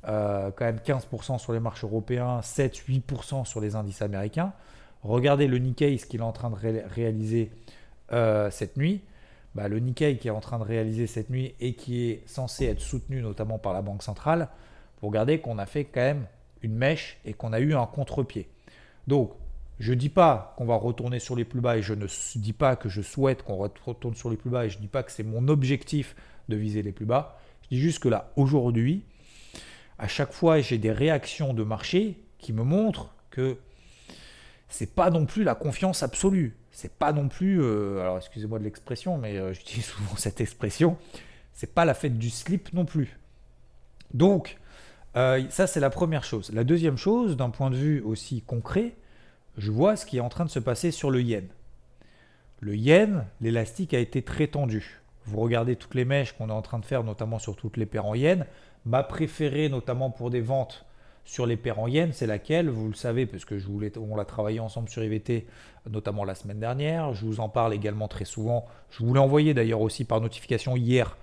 euh, 0.09 0.51
quand 0.55 0.65
même 0.65 0.79
15% 0.79 1.39
sur 1.39 1.53
les 1.53 1.61
marchés 1.61 1.87
européens, 1.87 2.41
7-8% 2.41 3.45
sur 3.45 3.61
les 3.61 3.77
indices 3.77 4.03
américains. 4.03 4.53
Regardez 5.03 5.47
le 5.47 5.59
Nikkei, 5.59 5.99
ce 5.99 6.07
qu'il 6.07 6.21
est 6.21 6.25
en 6.25 6.33
train 6.33 6.51
de 6.51 6.57
réaliser 6.57 7.51
euh, 8.13 8.51
cette 8.51 8.77
nuit. 8.77 9.03
Bah, 9.55 9.69
le 9.69 9.79
Nikkei 9.79 10.19
qui 10.19 10.29
est 10.29 10.33
en 10.33 10.41
train 10.41 10.59
de 10.59 10.65
réaliser 10.65 11.07
cette 11.07 11.31
nuit 11.31 11.55
et 11.61 11.75
qui 11.75 12.11
est 12.11 12.29
censé 12.29 12.67
être 12.67 12.81
soutenu 12.81 13.23
notamment 13.23 13.59
par 13.59 13.73
la 13.73 13.83
Banque 13.83 14.03
centrale, 14.03 14.49
vous 15.01 15.09
regardez 15.09 15.41
qu'on 15.41 15.59
a 15.59 15.67
fait 15.67 15.85
quand 15.85 16.01
même 16.01 16.27
une 16.63 16.75
mèche 16.75 17.19
et 17.25 17.35
qu'on 17.35 17.53
a 17.53 17.61
eu 17.61 17.75
un 17.75 17.87
contre-pied. 17.87 18.49
Donc, 19.07 19.33
je 19.79 19.93
ne 19.93 19.99
dis 19.99 20.09
pas 20.09 20.55
qu'on 20.57 20.65
va 20.65 20.77
retourner 20.77 21.19
sur 21.19 21.37
les 21.37 21.45
plus 21.45 21.61
bas 21.61 21.77
et 21.77 21.83
je 21.83 21.93
ne 21.93 22.07
dis 22.37 22.53
pas 22.53 22.77
que 22.77 22.89
je 22.89 23.03
souhaite 23.03 23.43
qu'on 23.43 23.57
retourne 23.57 24.15
sur 24.15 24.31
les 24.31 24.37
plus 24.37 24.51
bas 24.51 24.65
et 24.65 24.71
je 24.71 24.77
ne 24.77 24.83
dis 24.83 24.89
pas 24.89 25.03
que 25.03 25.13
c'est 25.13 25.23
mon 25.23 25.49
objectif 25.49 26.17
de 26.49 26.57
viser 26.57 26.83
les 26.83 26.93
plus 26.93 27.05
bas. 27.05 27.39
Je 27.65 27.77
dis 27.77 27.81
juste 27.81 27.99
que 27.99 28.09
là, 28.09 28.33
aujourd'hui, 28.37 29.05
à 29.99 30.09
chaque 30.09 30.33
fois, 30.33 30.61
j'ai 30.61 30.79
des 30.79 30.93
réactions 30.93 31.53
de 31.53 31.63
marché 31.63 32.19
qui 32.39 32.53
me 32.53 32.63
montrent 32.63 33.15
que 33.31 33.59
c'est 34.69 34.95
pas 34.95 35.11
non 35.11 35.27
plus 35.27 35.45
la 35.45 35.55
confiance 35.55 36.03
absolue. 36.03 36.57
C'est 36.71 36.93
pas 36.93 37.13
non 37.13 37.29
plus, 37.29 37.63
euh, 37.63 38.01
alors 38.01 38.19
excusez-moi 38.19 38.59
de 38.59 38.65
l'expression, 38.65 39.19
mais 39.19 39.37
euh, 39.37 39.53
j'utilise 39.55 39.85
souvent 39.85 40.17
cette 40.17 40.41
expression. 40.41 40.97
C'est 41.53 41.75
pas 41.75 41.85
la 41.85 41.95
fête 41.95 42.19
du 42.19 42.31
slip 42.31 42.73
non 42.73 42.85
plus. 42.85 43.19
Donc, 44.13 44.59
euh, 45.17 45.43
ça 45.51 45.67
c'est 45.67 45.81
la 45.81 45.91
première 45.91 46.25
chose. 46.25 46.51
La 46.53 46.65
deuxième 46.65 46.97
chose, 46.97 47.37
d'un 47.37 47.51
point 47.51 47.71
de 47.71 47.77
vue 47.77 48.01
aussi 48.03 48.43
concret, 48.43 48.95
je 49.57 49.71
vois 49.71 49.97
ce 49.97 50.07
qui 50.07 50.19
est 50.19 50.21
en 50.21 50.29
train 50.29 50.45
de 50.45 50.51
se 50.51 50.59
passer 50.59 50.91
sur 50.91 51.11
le 51.11 51.23
yen. 51.23 51.47
Le 52.61 52.77
yen, 52.77 53.25
l'élastique 53.41 53.95
a 53.95 53.99
été 53.99 54.23
très 54.23 54.47
tendu. 54.47 55.01
Vous 55.25 55.41
regardez 55.41 55.77
toutes 55.77 55.95
les 55.95 56.05
mèches 56.05 56.33
qu'on 56.33 56.49
est 56.49 56.53
en 56.53 56.63
train 56.63 56.79
de 56.79 56.85
faire, 56.85 57.03
notamment 57.05 57.39
sur 57.39 57.57
toutes 57.57 57.77
les 57.77 57.87
paires 57.87 58.07
en 58.07 58.15
yen. 58.15 58.47
Ma 58.85 59.03
préférée, 59.03 59.69
notamment 59.69 60.11
pour 60.11 60.31
des 60.31 60.41
ventes 60.41 60.87
sur 61.25 61.45
les 61.45 61.57
paires 61.57 61.81
en 61.81 61.89
yens, 61.89 62.15
c'est 62.15 62.27
laquelle? 62.27 62.71
Vous 62.71 62.87
le 62.87 62.95
savez, 62.95 63.27
parce 63.27 63.45
que 63.45 63.59
je 63.59 63.67
voulais, 63.67 63.93
on 63.99 64.15
l'a 64.15 64.25
travaillé 64.25 64.61
ensemble 64.61 64.89
sur 64.89 65.03
IVT, 65.03 65.47
notamment 65.91 66.25
la 66.25 66.37
semaine 66.37 66.61
dernière. 66.61 67.13
Je 67.15 67.27
vous 67.27 67.41
en 67.41 67.49
parle 67.49 67.75
également 67.75 68.07
très 68.07 68.25
souvent. 68.25 68.65
Je 68.91 69.05
vous 69.05 69.13
l'ai 69.13 69.21
envoyé 69.21 69.53
d'ailleurs 69.53 69.81
aussi 69.81 70.05
par 70.05 70.21
notification 70.21 70.77
hier 70.77 71.17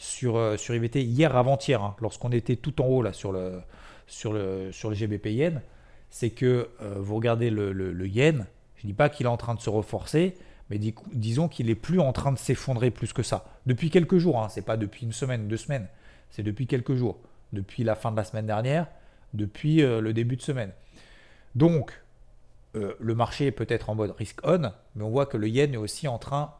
sur, 0.00 0.38
euh, 0.38 0.56
sur 0.56 0.74
IVT, 0.74 1.02
hier 1.02 1.36
avant-hier, 1.36 1.82
hein, 1.82 1.94
lorsqu'on 2.00 2.30
était 2.32 2.56
tout 2.56 2.80
en 2.80 2.86
haut 2.86 3.02
là 3.02 3.12
sur 3.12 3.32
le, 3.32 3.60
sur 4.06 4.32
le, 4.32 4.72
sur 4.72 4.94
GBP 4.94 5.26
yen. 5.26 5.62
C'est 6.08 6.30
que 6.30 6.70
euh, 6.80 6.94
vous 6.98 7.16
regardez 7.16 7.50
le, 7.50 7.72
le, 7.72 8.08
yen, 8.08 8.46
je 8.76 8.86
ne 8.86 8.92
dis 8.92 8.94
pas 8.94 9.10
qu'il 9.10 9.26
est 9.26 9.28
en 9.28 9.36
train 9.36 9.54
de 9.54 9.60
se 9.60 9.68
renforcer, 9.68 10.38
mais 10.70 10.78
disons 10.78 11.48
qu'il 11.48 11.68
est 11.68 11.74
plus 11.74 12.00
en 12.00 12.14
train 12.14 12.32
de 12.32 12.38
s'effondrer 12.38 12.90
plus 12.90 13.12
que 13.12 13.22
ça. 13.22 13.44
Depuis 13.66 13.90
quelques 13.90 14.16
jours, 14.16 14.40
hein, 14.42 14.48
c'est 14.48 14.64
pas 14.64 14.78
depuis 14.78 15.04
une 15.04 15.12
semaine, 15.12 15.48
deux 15.48 15.58
semaines 15.58 15.86
c'est 16.30 16.44
depuis 16.44 16.68
quelques 16.68 16.94
jours, 16.94 17.18
depuis 17.52 17.82
la 17.82 17.96
fin 17.96 18.12
de 18.12 18.16
la 18.16 18.24
semaine 18.24 18.46
dernière, 18.46 18.86
depuis 19.34 19.82
euh, 19.82 20.00
le 20.00 20.12
début 20.12 20.36
de 20.36 20.42
semaine. 20.42 20.72
Donc, 21.54 21.92
le 22.72 23.16
marché 23.16 23.46
est 23.46 23.52
peut-être 23.52 23.90
en 23.90 23.96
mode 23.96 24.12
risk 24.12 24.38
on, 24.44 24.70
mais 24.94 25.02
on 25.02 25.10
voit 25.10 25.26
que 25.26 25.36
le 25.36 25.48
yen 25.48 25.74
est 25.74 25.76
aussi 25.76 26.06
en 26.06 26.18
train, 26.18 26.54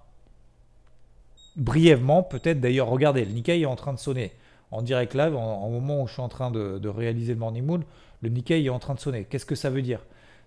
brièvement, 1.57 2.23
peut-être 2.23 2.61
d'ailleurs, 2.61 2.88
regardez, 2.88 3.25
le 3.25 3.33
Nikkei 3.33 3.62
est 3.62 3.66
en 3.66 3.76
train 3.76 3.92
de 3.92 3.99
sonner. 3.99 4.33
En 4.71 4.83
direct 4.83 5.14
live, 5.14 5.35
en, 5.35 5.69
moment 5.69 6.02
où 6.02 6.07
je 6.07 6.12
suis 6.12 6.23
en 6.23 6.28
train 6.28 6.50
de, 6.50 6.88
réaliser 6.88 7.35
le 7.35 7.40
Morning 7.40 7.64
Moon, 7.64 7.80
le 8.23 8.28
Nikkei 8.28 8.64
est 8.64 8.71
en 8.71 8.78
train 8.78 8.95
de 8.95 9.00
sonner. 9.00 9.25
Qu'est-ce 9.28 9.47
que 9.47 9.54
ça 9.54 9.71
veut 9.71 9.83
dire? 9.83 10.00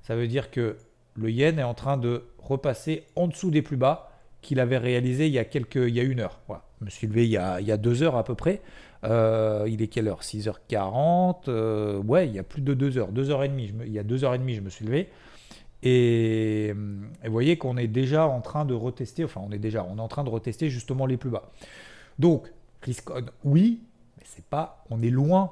Ça 0.03 0.15
veut 0.15 0.27
dire 0.27 0.51
que 0.51 0.77
le 1.15 1.29
yen 1.29 1.59
est 1.59 1.63
en 1.63 1.73
train 1.73 1.97
de 1.97 2.23
repasser 2.39 3.03
en 3.15 3.27
dessous 3.27 3.51
des 3.51 3.61
plus 3.61 3.77
bas 3.77 4.09
qu'il 4.41 4.59
avait 4.59 4.77
réalisé 4.77 5.27
il 5.27 5.33
y 5.33 5.39
a, 5.39 5.45
quelques, 5.45 5.75
il 5.75 5.95
y 5.95 5.99
a 5.99 6.03
une 6.03 6.19
heure. 6.19 6.39
Je 6.79 6.85
me 6.85 6.89
suis 6.89 7.07
levé 7.07 7.25
il 7.25 7.31
y, 7.31 7.37
a, 7.37 7.61
il 7.61 7.67
y 7.67 7.71
a 7.71 7.77
deux 7.77 8.03
heures 8.03 8.17
à 8.17 8.23
peu 8.23 8.35
près. 8.35 8.61
Euh, 9.03 9.65
il 9.67 9.81
est 9.81 9.87
quelle 9.87 10.07
heure? 10.07 10.21
6h40. 10.21 11.43
Euh, 11.47 11.97
ouais, 11.99 12.27
il 12.27 12.33
y 12.33 12.39
a 12.39 12.43
plus 12.43 12.61
de 12.61 12.73
2 12.73 12.97
heures. 12.97 13.11
2h30. 13.11 13.67
Je 13.67 13.85
il 13.85 13.91
y 13.91 13.99
a 13.99 14.03
2h30, 14.03 14.55
je 14.55 14.61
me 14.61 14.69
suis 14.69 14.85
levé. 14.85 15.09
Et, 15.85 16.73
vous 16.73 17.31
voyez 17.31 17.57
qu'on 17.57 17.75
est 17.77 17.87
déjà 17.87 18.25
en 18.25 18.39
train 18.39 18.63
de 18.63 18.73
retester, 18.73 19.25
enfin 19.25 19.41
on 19.43 19.51
est 19.51 19.59
déjà, 19.59 19.83
on 19.83 19.97
est 19.97 20.01
en 20.01 20.07
train 20.07 20.23
de 20.23 20.29
retester 20.29 20.69
justement 20.69 21.05
les 21.05 21.17
plus 21.17 21.29
bas. 21.29 21.51
Donc, 22.19 22.51
risk 22.81 23.09
oui, 23.43 23.81
mais 24.17 24.23
c'est 24.25 24.45
pas, 24.45 24.85
on 24.89 25.01
est 25.01 25.09
loin 25.09 25.51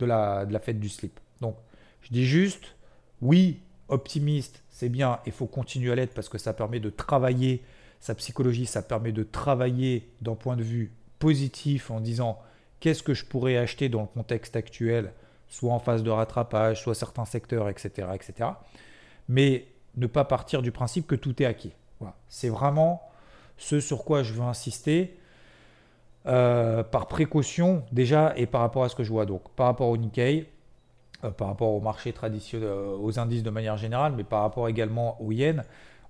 de 0.00 0.06
la, 0.06 0.44
de 0.44 0.52
la 0.52 0.58
fête 0.58 0.80
du 0.80 0.88
slip. 0.88 1.20
Donc, 1.40 1.56
je 2.02 2.08
dis 2.12 2.26
juste, 2.26 2.74
oui, 3.22 3.60
optimiste, 3.88 4.62
c'est 4.70 4.88
bien, 4.88 5.20
il 5.24 5.32
faut 5.32 5.46
continuer 5.46 5.92
à 5.92 5.94
l'être 5.94 6.14
parce 6.14 6.28
que 6.28 6.38
ça 6.38 6.52
permet 6.52 6.80
de 6.80 6.90
travailler 6.90 7.62
sa 8.00 8.14
psychologie, 8.14 8.66
ça 8.66 8.82
permet 8.82 9.12
de 9.12 9.22
travailler 9.22 10.10
d'un 10.20 10.34
point 10.34 10.56
de 10.56 10.62
vue 10.62 10.90
positif 11.18 11.90
en 11.90 12.00
disant 12.00 12.40
qu'est-ce 12.80 13.02
que 13.02 13.14
je 13.14 13.24
pourrais 13.24 13.56
acheter 13.56 13.88
dans 13.88 14.00
le 14.00 14.06
contexte 14.06 14.56
actuel, 14.56 15.12
soit 15.48 15.72
en 15.72 15.78
phase 15.78 16.02
de 16.02 16.10
rattrapage, 16.10 16.82
soit 16.82 16.94
certains 16.94 17.26
secteurs, 17.26 17.68
etc. 17.68 18.08
etc. 18.14 18.50
Mais 19.30 19.68
ne 19.94 20.08
pas 20.08 20.24
partir 20.24 20.60
du 20.60 20.72
principe 20.72 21.06
que 21.06 21.14
tout 21.14 21.40
est 21.40 21.46
acquis. 21.46 21.72
C'est 22.28 22.48
vraiment 22.48 23.00
Ce 23.56 23.78
sur 23.78 24.04
quoi 24.04 24.24
je 24.24 24.32
veux 24.32 24.42
insister, 24.42 25.16
euh, 26.26 26.82
par 26.82 27.06
précaution 27.06 27.84
déjà 27.92 28.32
et 28.36 28.46
par 28.46 28.62
rapport 28.62 28.82
à 28.82 28.88
ce 28.88 28.96
que 28.96 29.04
je 29.04 29.10
vois. 29.10 29.24
Donc 29.24 29.50
par 29.50 29.66
rapport 29.66 29.88
au 29.88 29.96
Nikkei, 29.96 30.48
euh, 31.22 31.30
par 31.30 31.46
rapport 31.46 31.68
au 31.68 31.80
marché 31.80 32.12
traditionnel, 32.12 32.68
euh, 32.68 32.96
aux 32.98 33.20
indices 33.20 33.44
de 33.44 33.50
manière 33.50 33.76
générale, 33.76 34.14
mais 34.16 34.24
par 34.24 34.40
rapport 34.42 34.68
également 34.68 35.20
au 35.22 35.30
yen, 35.30 35.62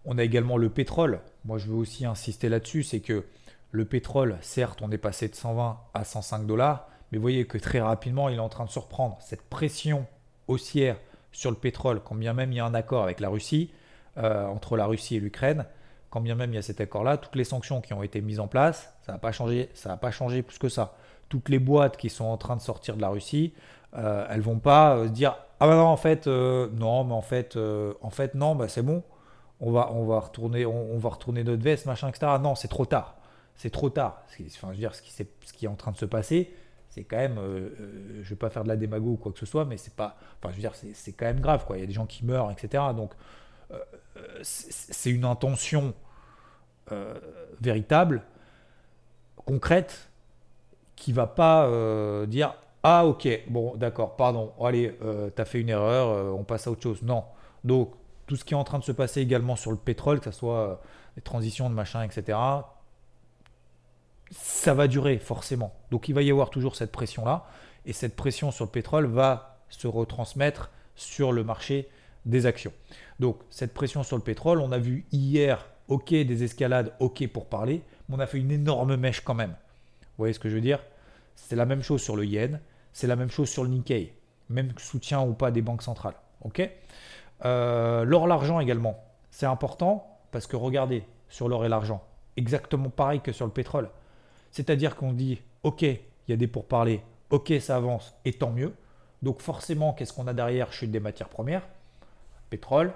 on 0.06 0.16
a 0.16 0.22
également 0.22 0.56
le 0.56 0.70
pétrole. 0.70 1.20
Moi 1.44 1.58
je 1.58 1.66
veux 1.66 1.76
aussi 1.76 2.06
insister 2.06 2.48
là-dessus, 2.48 2.84
c'est 2.84 3.00
que 3.00 3.26
le 3.70 3.84
pétrole, 3.84 4.38
certes, 4.40 4.80
on 4.80 4.90
est 4.90 4.98
passé 4.98 5.28
de 5.28 5.34
120 5.34 5.78
à 5.92 6.04
105 6.04 6.46
dollars, 6.46 6.88
mais 7.12 7.18
vous 7.18 7.22
voyez 7.22 7.46
que 7.46 7.58
très 7.58 7.80
rapidement, 7.80 8.30
il 8.30 8.36
est 8.36 8.40
en 8.40 8.48
train 8.48 8.64
de 8.64 8.70
se 8.70 8.78
reprendre. 8.78 9.18
Cette 9.20 9.42
pression 9.42 10.06
haussière 10.48 10.96
sur 11.32 11.50
le 11.50 11.56
pétrole, 11.56 12.00
quand 12.00 12.14
bien 12.14 12.32
même 12.32 12.52
il 12.52 12.56
y 12.56 12.60
a 12.60 12.64
un 12.64 12.74
accord 12.74 13.04
avec 13.04 13.20
la 13.20 13.28
Russie, 13.28 13.70
entre 14.16 14.76
la 14.76 14.86
Russie 14.86 15.16
et 15.16 15.20
l'Ukraine, 15.20 15.64
quand 16.10 16.20
bien 16.20 16.34
même 16.34 16.50
il 16.52 16.56
y 16.56 16.58
a 16.58 16.62
cet 16.62 16.80
accord-là, 16.80 17.16
toutes 17.16 17.36
les 17.36 17.44
sanctions 17.44 17.80
qui 17.80 17.94
ont 17.94 18.02
été 18.02 18.20
mises 18.20 18.40
en 18.40 18.48
place, 18.48 18.92
ça 19.02 19.12
n'a 19.12 19.18
pas 19.18 19.32
changé, 19.32 19.70
ça 19.74 19.90
n'a 19.90 19.96
pas 19.96 20.10
changé 20.10 20.42
plus 20.42 20.58
que 20.58 20.68
ça. 20.68 20.94
Toutes 21.28 21.48
les 21.48 21.60
boîtes 21.60 21.96
qui 21.96 22.10
sont 22.10 22.24
en 22.24 22.36
train 22.36 22.56
de 22.56 22.60
sortir 22.60 22.96
de 22.96 23.00
la 23.00 23.08
Russie, 23.08 23.54
euh, 23.96 24.26
elles 24.28 24.40
vont 24.40 24.58
pas 24.58 24.96
euh, 24.96 25.06
se 25.06 25.12
dire 25.12 25.36
ah 25.60 25.66
bah 25.66 25.74
non 25.74 25.86
en 25.86 25.96
fait 25.96 26.26
euh, 26.26 26.68
non 26.72 27.04
mais 27.04 27.14
en 27.14 27.22
fait 27.22 27.56
euh, 27.56 27.94
en 28.02 28.10
fait 28.10 28.34
non 28.34 28.54
bah 28.54 28.68
c'est 28.68 28.82
bon 28.82 29.02
on 29.60 29.72
va 29.72 29.90
on 29.92 30.06
va 30.06 30.20
retourner 30.20 30.64
on, 30.64 30.96
va 30.96 31.10
retourner 31.10 31.42
notre 31.42 31.62
veste 31.62 31.86
machin 31.86 32.08
etc 32.08 32.34
non 32.40 32.54
c'est 32.54 32.68
trop 32.68 32.86
tard. 32.86 33.16
C'est 33.56 33.70
trop 33.70 33.90
tard. 33.90 34.22
Enfin 34.40 34.68
je 34.68 34.72
veux 34.72 34.76
dire 34.76 34.94
ce 34.94 35.02
qui, 35.02 35.12
ce 35.12 35.52
qui 35.52 35.66
est 35.66 35.68
en 35.68 35.74
train 35.74 35.90
de 35.90 35.96
se 35.98 36.06
passer 36.06 36.54
c'est 36.90 37.04
quand 37.04 37.16
même 37.16 37.38
je 38.22 38.28
vais 38.28 38.36
pas 38.36 38.50
faire 38.50 38.64
de 38.64 38.68
la 38.68 38.76
démago 38.76 39.12
ou 39.12 39.16
quoi 39.16 39.32
que 39.32 39.38
ce 39.38 39.46
soit 39.46 39.64
mais 39.64 39.76
c'est 39.76 39.94
pas 39.94 40.16
enfin 40.38 40.50
je 40.50 40.56
veux 40.56 40.60
dire 40.60 40.74
c'est 40.74 41.12
quand 41.12 41.26
même 41.26 41.40
grave 41.40 41.64
quoi. 41.64 41.76
Il 41.78 41.80
y 41.80 41.84
a 41.84 41.86
des 41.86 41.92
gens 41.92 42.06
qui 42.06 42.24
meurent 42.24 42.50
etc 42.50 42.82
donc 42.94 43.12
c'est 44.42 45.10
une 45.10 45.24
intention 45.24 45.94
euh, 46.92 47.14
véritable, 47.60 48.22
concrète, 49.36 50.10
qui 50.96 51.12
va 51.12 51.26
pas 51.26 51.66
euh, 51.66 52.26
dire 52.26 52.54
ah 52.82 53.06
ok 53.06 53.28
bon 53.48 53.76
d'accord 53.76 54.16
pardon 54.16 54.52
allez 54.62 54.96
euh, 55.02 55.28
tu 55.34 55.42
as 55.42 55.44
fait 55.44 55.60
une 55.60 55.68
erreur 55.68 56.34
on 56.34 56.44
passe 56.44 56.66
à 56.66 56.70
autre 56.70 56.82
chose. 56.82 57.02
Non. 57.02 57.24
Donc 57.64 57.92
tout 58.26 58.36
ce 58.36 58.44
qui 58.44 58.54
est 58.54 58.56
en 58.56 58.64
train 58.64 58.78
de 58.78 58.84
se 58.84 58.92
passer 58.92 59.20
également 59.20 59.56
sur 59.56 59.70
le 59.70 59.76
pétrole 59.76 60.20
que 60.20 60.30
ce 60.30 60.38
soit 60.38 60.80
les 61.16 61.22
transitions 61.22 61.68
de 61.68 61.74
machin 61.74 62.02
etc 62.02 62.38
ça 64.30 64.74
va 64.74 64.86
durer 64.86 65.18
forcément 65.18 65.72
donc 65.90 66.08
il 66.08 66.14
va 66.14 66.22
y 66.22 66.30
avoir 66.30 66.50
toujours 66.50 66.76
cette 66.76 66.92
pression 66.92 67.24
là 67.24 67.46
et 67.86 67.92
cette 67.92 68.16
pression 68.16 68.50
sur 68.50 68.64
le 68.64 68.70
pétrole 68.70 69.06
va 69.06 69.58
se 69.68 69.86
retransmettre 69.86 70.70
sur 70.94 71.32
le 71.32 71.44
marché 71.44 71.88
des 72.26 72.46
actions. 72.46 72.72
Donc 73.18 73.38
cette 73.50 73.72
pression 73.72 74.02
sur 74.02 74.16
le 74.16 74.22
pétrole, 74.22 74.60
on 74.60 74.72
a 74.72 74.78
vu 74.78 75.06
hier, 75.12 75.66
ok, 75.88 76.10
des 76.10 76.44
escalades, 76.44 76.92
ok 77.00 77.26
pour 77.28 77.46
parler, 77.46 77.82
mais 78.08 78.16
on 78.16 78.20
a 78.20 78.26
fait 78.26 78.38
une 78.38 78.50
énorme 78.50 78.96
mèche 78.96 79.22
quand 79.22 79.34
même. 79.34 79.50
Vous 79.50 80.18
voyez 80.18 80.34
ce 80.34 80.38
que 80.38 80.48
je 80.48 80.54
veux 80.54 80.60
dire? 80.60 80.82
C'est 81.34 81.56
la 81.56 81.64
même 81.64 81.82
chose 81.82 82.02
sur 82.02 82.16
le 82.16 82.26
yen, 82.26 82.60
c'est 82.92 83.06
la 83.06 83.16
même 83.16 83.30
chose 83.30 83.48
sur 83.48 83.62
le 83.62 83.70
Nikkei, 83.70 84.12
même 84.50 84.72
soutien 84.78 85.22
ou 85.22 85.32
pas 85.32 85.50
des 85.50 85.62
banques 85.62 85.82
centrales. 85.82 86.16
Ok? 86.42 86.68
Euh, 87.44 88.04
L'or, 88.04 88.26
l'argent 88.26 88.60
également, 88.60 89.02
c'est 89.30 89.46
important 89.46 90.18
parce 90.32 90.46
que 90.46 90.56
regardez 90.56 91.04
sur 91.28 91.48
l'or 91.48 91.64
et 91.64 91.68
l'argent, 91.68 92.02
exactement 92.36 92.90
pareil 92.90 93.20
que 93.20 93.32
sur 93.32 93.46
le 93.46 93.52
pétrole. 93.52 93.88
C'est-à-dire 94.50 94.96
qu'on 94.96 95.12
dit, 95.12 95.40
ok, 95.62 95.82
il 95.82 95.98
y 96.28 96.32
a 96.32 96.36
des 96.36 96.46
pourparlers, 96.46 97.02
ok, 97.30 97.52
ça 97.60 97.76
avance, 97.76 98.14
et 98.24 98.32
tant 98.32 98.50
mieux. 98.50 98.72
Donc 99.22 99.40
forcément, 99.40 99.92
qu'est-ce 99.92 100.12
qu'on 100.12 100.26
a 100.26 100.32
derrière 100.32 100.72
Chute 100.72 100.90
des 100.90 101.00
matières 101.00 101.28
premières? 101.28 101.62
Pétrole, 102.48 102.92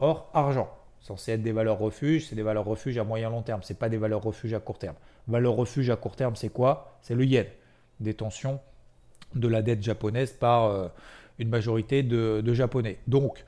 or, 0.00 0.30
argent. 0.34 0.68
Censé 1.00 1.32
être 1.32 1.42
des 1.42 1.52
valeurs 1.52 1.78
refuges, 1.78 2.26
c'est 2.28 2.34
des 2.34 2.42
valeurs 2.42 2.64
refuges 2.64 2.98
à 2.98 3.04
moyen 3.04 3.30
long 3.30 3.42
terme, 3.42 3.60
c'est 3.62 3.78
pas 3.78 3.88
des 3.88 3.96
valeurs 3.96 4.22
refuges 4.22 4.52
à 4.52 4.60
court 4.60 4.78
terme. 4.78 4.96
Valeurs 5.28 5.54
refuges 5.54 5.90
à 5.90 5.96
court 5.96 6.16
terme, 6.16 6.36
c'est 6.36 6.48
quoi? 6.48 6.98
C'est 7.02 7.14
le 7.14 7.24
yen. 7.24 7.46
Détention 8.00 8.60
de 9.34 9.48
la 9.48 9.62
dette 9.62 9.82
japonaise 9.82 10.32
par 10.32 10.64
euh, 10.64 10.88
une 11.38 11.48
majorité 11.48 12.02
de, 12.02 12.54
japonais. 12.54 12.98
Donc, 13.06 13.44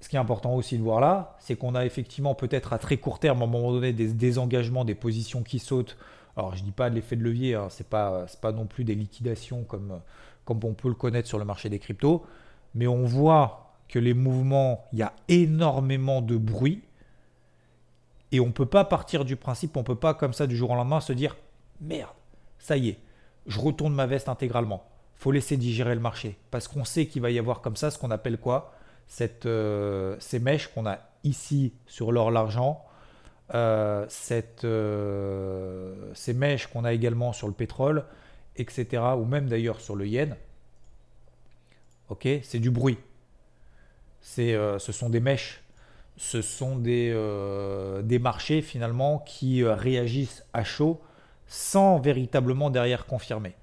ce 0.00 0.08
qui 0.08 0.16
est 0.16 0.18
important 0.18 0.54
aussi 0.54 0.76
de 0.76 0.82
voir 0.82 1.00
là, 1.00 1.36
c'est 1.40 1.56
qu'on 1.56 1.74
a 1.74 1.86
effectivement 1.86 2.34
peut-être 2.34 2.72
à 2.72 2.78
très 2.78 2.98
court 2.98 3.18
terme, 3.18 3.40
à 3.40 3.44
un 3.44 3.48
moment 3.48 3.72
donné, 3.72 3.92
des 3.92 4.08
désengagements, 4.12 4.84
des 4.84 4.94
positions 4.94 5.42
qui 5.42 5.58
sautent. 5.58 5.96
Alors, 6.36 6.54
je 6.54 6.60
ne 6.60 6.66
dis 6.66 6.72
pas 6.72 6.90
de 6.90 6.94
l'effet 6.94 7.16
de 7.16 7.22
levier, 7.22 7.54
hein, 7.54 7.68
ce 7.70 7.82
n'est 7.82 7.88
pas, 7.88 8.26
pas 8.40 8.52
non 8.52 8.66
plus 8.66 8.84
des 8.84 8.94
liquidations 8.94 9.62
comme, 9.64 10.00
comme 10.44 10.60
on 10.64 10.74
peut 10.74 10.88
le 10.88 10.94
connaître 10.94 11.28
sur 11.28 11.38
le 11.38 11.44
marché 11.44 11.68
des 11.68 11.78
cryptos, 11.78 12.24
mais 12.74 12.86
on 12.86 13.04
voit 13.04 13.74
que 13.88 13.98
les 13.98 14.14
mouvements, 14.14 14.84
il 14.92 14.98
y 14.98 15.02
a 15.02 15.12
énormément 15.28 16.22
de 16.22 16.36
bruit. 16.36 16.82
Et 18.32 18.40
on 18.40 18.50
peut 18.50 18.66
pas 18.66 18.84
partir 18.84 19.24
du 19.24 19.36
principe, 19.36 19.76
on 19.76 19.80
ne 19.80 19.84
peut 19.84 19.94
pas 19.94 20.14
comme 20.14 20.32
ça 20.32 20.46
du 20.46 20.56
jour 20.56 20.70
au 20.70 20.74
lendemain 20.74 21.00
se 21.00 21.12
dire 21.12 21.36
merde, 21.80 22.10
ça 22.58 22.76
y 22.76 22.88
est, 22.88 22.98
je 23.46 23.60
retourne 23.60 23.94
ma 23.94 24.06
veste 24.06 24.28
intégralement. 24.28 24.84
faut 25.14 25.30
laisser 25.30 25.56
digérer 25.56 25.94
le 25.94 26.00
marché. 26.00 26.36
Parce 26.50 26.66
qu'on 26.66 26.84
sait 26.84 27.06
qu'il 27.06 27.22
va 27.22 27.30
y 27.30 27.38
avoir 27.38 27.60
comme 27.60 27.76
ça 27.76 27.90
ce 27.90 27.98
qu'on 27.98 28.10
appelle 28.10 28.38
quoi? 28.38 28.72
Cette, 29.06 29.46
euh, 29.46 30.16
Ces 30.18 30.40
mèches 30.40 30.68
qu'on 30.68 30.86
a 30.86 30.98
ici 31.22 31.74
sur 31.86 32.10
l'or, 32.10 32.30
l'argent, 32.30 32.84
euh, 33.52 34.06
euh, 34.64 36.10
ces 36.14 36.32
mèches 36.32 36.66
qu'on 36.68 36.84
a 36.84 36.92
également 36.92 37.32
sur 37.32 37.46
le 37.46 37.52
pétrole, 37.52 38.04
etc. 38.56 39.02
Ou 39.18 39.24
même 39.24 39.48
d'ailleurs 39.48 39.80
sur 39.80 39.96
le 39.96 40.06
yen. 40.06 40.36
Ok, 42.08 42.26
c'est 42.42 42.58
du 42.58 42.70
bruit. 42.70 42.98
Euh, 44.38 44.78
ce 44.78 44.92
sont 44.92 45.10
des 45.10 45.20
mèches, 45.20 45.62
ce 46.16 46.40
sont 46.40 46.76
des, 46.76 47.12
des 48.02 48.18
marchés 48.18 48.62
finalement 48.62 49.18
qui 49.18 49.64
réagissent 49.64 50.44
à 50.52 50.64
chaud 50.64 51.00
sans 51.46 51.98
véritablement 51.98 52.70
derrière 52.70 53.04
confirmer. 53.04 53.54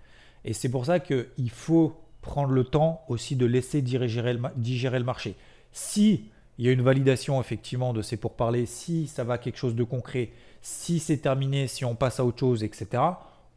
Et 0.45 0.53
c'est 0.53 0.69
pour 0.69 0.85
ça 0.85 0.99
qu'il 0.99 1.49
faut 1.49 1.99
prendre 2.21 2.51
le 2.51 2.63
temps 2.63 3.03
aussi 3.07 3.35
de 3.35 3.45
laisser 3.45 3.81
digérer 3.81 4.33
le, 4.33 4.41
digérer 4.55 4.99
le 4.99 5.05
marché. 5.05 5.35
Si 5.71 6.29
il 6.61 6.65
y 6.65 6.69
a 6.69 6.73
une 6.73 6.83
validation 6.83 7.41
effectivement 7.41 7.91
de 7.91 8.03
ces 8.03 8.17
pourparlers, 8.17 8.67
si 8.67 9.07
ça 9.07 9.23
va 9.23 9.39
quelque 9.39 9.57
chose 9.57 9.73
de 9.73 9.83
concret, 9.83 10.29
si 10.61 10.99
c'est 10.99 11.17
terminé, 11.17 11.65
si 11.65 11.85
on 11.85 11.95
passe 11.95 12.19
à 12.19 12.23
autre 12.23 12.37
chose, 12.37 12.63
etc. 12.63 13.01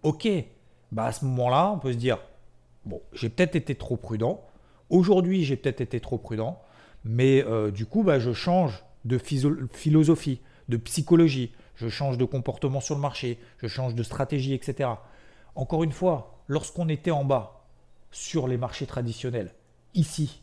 Ok, 0.02 0.26
bah 0.90 1.04
à 1.04 1.12
ce 1.12 1.26
moment-là, 1.26 1.70
on 1.70 1.78
peut 1.78 1.92
se 1.92 1.98
dire 1.98 2.16
bon, 2.86 3.02
j'ai 3.12 3.28
peut-être 3.28 3.56
été 3.56 3.74
trop 3.74 3.98
prudent. 3.98 4.42
Aujourd'hui, 4.88 5.44
j'ai 5.44 5.56
peut-être 5.56 5.82
été 5.82 6.00
trop 6.00 6.16
prudent. 6.16 6.58
Mais 7.04 7.44
euh, 7.44 7.70
du 7.70 7.84
coup, 7.84 8.04
bah, 8.04 8.18
je 8.18 8.32
change 8.32 8.82
de 9.04 9.18
philosophie, 9.18 10.40
de 10.70 10.78
psychologie, 10.78 11.52
je 11.74 11.90
change 11.90 12.16
de 12.16 12.24
comportement 12.24 12.80
sur 12.80 12.94
le 12.94 13.02
marché, 13.02 13.38
je 13.58 13.66
change 13.66 13.94
de 13.94 14.02
stratégie, 14.02 14.54
etc. 14.54 14.88
Encore 15.56 15.84
une 15.84 15.92
fois, 15.92 16.42
lorsqu'on 16.48 16.88
était 16.88 17.10
en 17.10 17.26
bas 17.26 17.66
sur 18.12 18.48
les 18.48 18.56
marchés 18.56 18.86
traditionnels, 18.86 19.52
ici, 19.92 20.40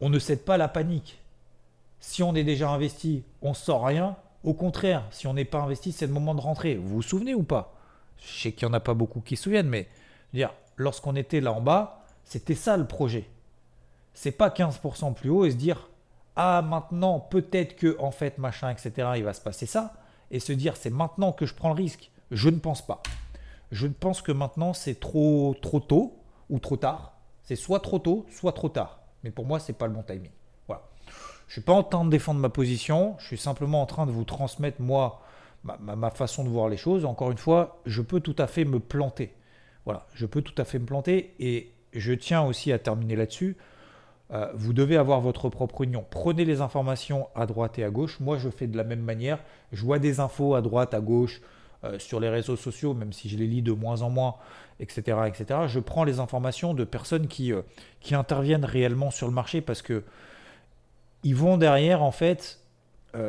on 0.00 0.10
ne 0.10 0.18
cède 0.18 0.44
pas 0.44 0.56
la 0.56 0.68
panique. 0.68 1.18
Si 2.00 2.22
on 2.22 2.34
est 2.34 2.44
déjà 2.44 2.70
investi, 2.70 3.22
on 3.42 3.50
ne 3.50 3.54
sort 3.54 3.84
rien. 3.84 4.16
Au 4.44 4.54
contraire, 4.54 5.04
si 5.10 5.26
on 5.26 5.34
n'est 5.34 5.44
pas 5.44 5.60
investi, 5.60 5.92
c'est 5.92 6.06
le 6.06 6.12
moment 6.12 6.34
de 6.34 6.40
rentrer. 6.40 6.76
Vous 6.76 6.96
vous 6.96 7.02
souvenez 7.02 7.34
ou 7.34 7.42
pas? 7.42 7.74
Je 8.18 8.42
sais 8.42 8.52
qu'il 8.52 8.66
n'y 8.68 8.72
en 8.72 8.76
a 8.76 8.80
pas 8.80 8.94
beaucoup 8.94 9.20
qui 9.20 9.36
se 9.36 9.44
souviennent, 9.44 9.68
mais 9.68 9.88
lorsqu'on 10.76 11.16
était 11.16 11.40
là 11.40 11.52
en 11.52 11.60
bas, 11.60 12.04
c'était 12.24 12.54
ça 12.54 12.76
le 12.76 12.86
projet 12.86 13.28
c'est 14.18 14.32
pas 14.32 14.48
15% 14.48 15.14
plus 15.14 15.30
haut 15.30 15.44
et 15.44 15.52
se 15.52 15.56
dire 15.56 15.88
ah 16.34 16.60
maintenant 16.60 17.20
peut-être 17.20 17.76
que 17.76 17.96
en 18.00 18.10
fait 18.10 18.36
machin 18.38 18.68
etc 18.68 19.10
il 19.14 19.22
va 19.22 19.32
se 19.32 19.40
passer 19.40 19.64
ça 19.64 19.92
et 20.32 20.40
se 20.40 20.52
dire 20.52 20.76
c'est 20.76 20.90
maintenant 20.90 21.30
que 21.30 21.46
je 21.46 21.54
prends 21.54 21.68
le 21.68 21.76
risque 21.76 22.10
je 22.32 22.48
ne 22.48 22.58
pense 22.58 22.84
pas 22.84 23.00
je 23.70 23.86
pense 23.86 24.20
que 24.20 24.32
maintenant 24.32 24.72
c'est 24.72 24.98
trop 24.98 25.54
trop 25.62 25.78
tôt 25.78 26.18
ou 26.50 26.58
trop 26.58 26.76
tard 26.76 27.12
c'est 27.44 27.54
soit 27.54 27.78
trop 27.78 28.00
tôt 28.00 28.26
soit 28.28 28.50
trop 28.50 28.68
tard 28.68 28.98
mais 29.24 29.30
pour 29.30 29.46
moi 29.46 29.58
c'est 29.58 29.72
pas 29.72 29.86
le 29.86 29.92
bon 29.92 30.02
timing. 30.02 30.30
Voilà. 30.66 30.82
Je 31.46 31.54
suis 31.54 31.62
pas 31.62 31.72
en 31.72 31.82
train 31.82 32.04
de 32.04 32.10
défendre 32.10 32.40
ma 32.40 32.48
position. 32.48 33.16
Je 33.18 33.26
suis 33.26 33.38
simplement 33.38 33.82
en 33.82 33.86
train 33.86 34.06
de 34.06 34.10
vous 34.10 34.24
transmettre 34.24 34.80
moi 34.80 35.22
ma 35.64 36.10
façon 36.10 36.44
de 36.44 36.48
voir 36.48 36.68
les 36.68 36.76
choses. 36.76 37.04
Encore 37.04 37.30
une 37.30 37.38
fois 37.38 37.80
je 37.86 38.02
peux 38.02 38.20
tout 38.20 38.36
à 38.38 38.46
fait 38.46 38.64
me 38.64 38.80
planter. 38.80 39.34
Voilà. 39.84 40.06
Je 40.14 40.26
peux 40.26 40.42
tout 40.42 40.60
à 40.60 40.64
fait 40.64 40.78
me 40.78 40.86
planter 40.86 41.34
et 41.40 41.72
je 41.92 42.12
tiens 42.12 42.42
aussi 42.42 42.72
à 42.72 42.78
terminer 42.78 43.16
là-dessus. 43.16 43.56
Euh, 44.30 44.50
vous 44.54 44.72
devez 44.72 44.96
avoir 44.96 45.20
votre 45.20 45.48
propre 45.48 45.82
union. 45.82 46.04
Prenez 46.10 46.44
les 46.44 46.60
informations 46.60 47.28
à 47.34 47.46
droite 47.46 47.78
et 47.78 47.84
à 47.84 47.90
gauche. 47.90 48.20
Moi, 48.20 48.36
je 48.36 48.50
fais 48.50 48.66
de 48.66 48.76
la 48.76 48.84
même 48.84 49.00
manière. 49.00 49.42
Je 49.72 49.82
vois 49.82 49.98
des 49.98 50.20
infos 50.20 50.54
à 50.54 50.60
droite, 50.60 50.92
à 50.92 51.00
gauche, 51.00 51.40
euh, 51.84 51.98
sur 51.98 52.20
les 52.20 52.28
réseaux 52.28 52.56
sociaux, 52.56 52.94
même 52.94 53.12
si 53.12 53.28
je 53.28 53.36
les 53.36 53.46
lis 53.46 53.62
de 53.62 53.72
moins 53.72 54.02
en 54.02 54.10
moins, 54.10 54.36
etc. 54.80 55.18
etc. 55.26 55.60
Je 55.66 55.80
prends 55.80 56.04
les 56.04 56.20
informations 56.20 56.74
de 56.74 56.84
personnes 56.84 57.28
qui, 57.28 57.52
euh, 57.52 57.62
qui 58.00 58.14
interviennent 58.14 58.64
réellement 58.64 59.10
sur 59.10 59.26
le 59.26 59.32
marché 59.32 59.60
parce 59.60 59.82
que 59.82 60.04
ils 61.24 61.34
vont 61.34 61.56
derrière, 61.56 62.02
en 62.02 62.12
fait, 62.12 62.60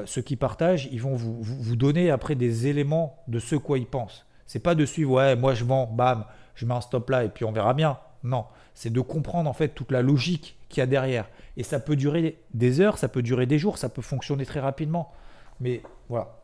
ceux 0.05 0.21
qui 0.21 0.35
partagent, 0.35 0.87
ils 0.91 1.01
vont 1.01 1.15
vous, 1.15 1.41
vous, 1.41 1.75
donner 1.75 2.11
après 2.11 2.35
des 2.35 2.67
éléments 2.67 3.17
de 3.27 3.39
ce 3.39 3.55
quoi 3.55 3.79
ils 3.79 3.87
pensent. 3.87 4.27
C'est 4.45 4.59
pas 4.59 4.75
de 4.75 4.85
suivre, 4.85 5.13
ouais, 5.13 5.35
moi 5.35 5.55
je 5.55 5.63
vends, 5.63 5.87
bam, 5.87 6.25
je 6.53 6.67
mets 6.67 6.75
un 6.75 6.81
stop 6.81 7.09
là 7.09 7.23
et 7.23 7.29
puis 7.29 7.45
on 7.45 7.51
verra 7.51 7.73
bien. 7.73 7.97
Non, 8.23 8.45
c'est 8.73 8.91
de 8.91 9.01
comprendre 9.01 9.49
en 9.49 9.53
fait 9.53 9.69
toute 9.69 9.91
la 9.91 10.01
logique 10.01 10.57
qu'il 10.69 10.81
y 10.81 10.83
a 10.83 10.85
derrière. 10.85 11.29
Et 11.57 11.63
ça 11.63 11.79
peut 11.79 11.95
durer 11.95 12.37
des 12.53 12.81
heures, 12.81 12.97
ça 12.97 13.09
peut 13.09 13.21
durer 13.21 13.45
des 13.45 13.59
jours, 13.59 13.77
ça 13.77 13.89
peut 13.89 14.01
fonctionner 14.01 14.45
très 14.45 14.59
rapidement. 14.59 15.11
Mais 15.59 15.81
voilà, 16.07 16.39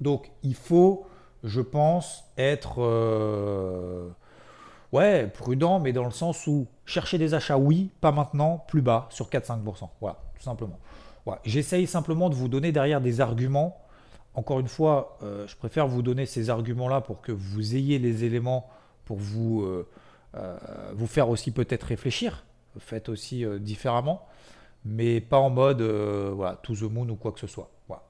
Donc 0.00 0.30
il 0.42 0.54
faut, 0.54 1.06
je 1.44 1.60
pense, 1.60 2.24
être 2.38 2.76
euh, 2.78 4.08
ouais, 4.92 5.26
prudent, 5.28 5.80
mais 5.80 5.92
dans 5.92 6.04
le 6.04 6.10
sens 6.10 6.46
où 6.46 6.66
chercher 6.86 7.18
des 7.18 7.34
achats, 7.34 7.58
oui, 7.58 7.90
pas 8.00 8.12
maintenant, 8.12 8.64
plus 8.68 8.82
bas, 8.82 9.06
sur 9.10 9.28
4-5%. 9.28 9.88
Voilà, 10.00 10.18
tout 10.36 10.42
simplement. 10.42 10.78
J'essaye 11.44 11.86
simplement 11.86 12.30
de 12.30 12.34
vous 12.34 12.48
donner 12.48 12.72
derrière 12.72 13.00
des 13.00 13.20
arguments. 13.20 13.78
Encore 14.34 14.60
une 14.60 14.68
fois, 14.68 15.18
euh, 15.22 15.46
je 15.46 15.56
préfère 15.56 15.86
vous 15.86 16.02
donner 16.02 16.26
ces 16.26 16.50
arguments-là 16.50 17.00
pour 17.00 17.20
que 17.20 17.32
vous 17.32 17.76
ayez 17.76 17.98
les 17.98 18.24
éléments 18.24 18.68
pour 19.04 19.18
vous, 19.18 19.62
euh, 19.62 19.86
vous 20.94 21.06
faire 21.06 21.28
aussi 21.28 21.50
peut-être 21.50 21.84
réfléchir. 21.84 22.44
Faites 22.78 23.08
aussi 23.08 23.44
différemment 23.60 24.26
mais 24.84 25.20
pas 25.20 25.38
en 25.38 25.50
mode 25.50 25.82
voilà, 25.82 26.56
to 26.56 26.74
the 26.74 26.82
moon 26.82 27.08
ou 27.08 27.14
quoi 27.14 27.32
que 27.32 27.40
ce 27.40 27.46
soit. 27.46 27.70
Voilà. 27.86 28.02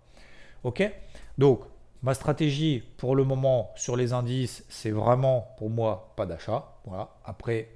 Ok? 0.65 0.91
Donc, 1.39 1.61
ma 2.03 2.15
stratégie 2.15 2.83
pour 2.97 3.17
le 3.17 3.25
moment 3.25 3.71
sur 3.77 3.97
les 3.97 4.13
indices, 4.13 4.65
c'est 4.69 4.91
vraiment 4.91 5.55
pour 5.59 5.71
moi 5.71 6.13
pas 6.17 6.27
d'achat. 6.27 6.67
Voilà. 6.85 7.11
Après, 7.25 7.69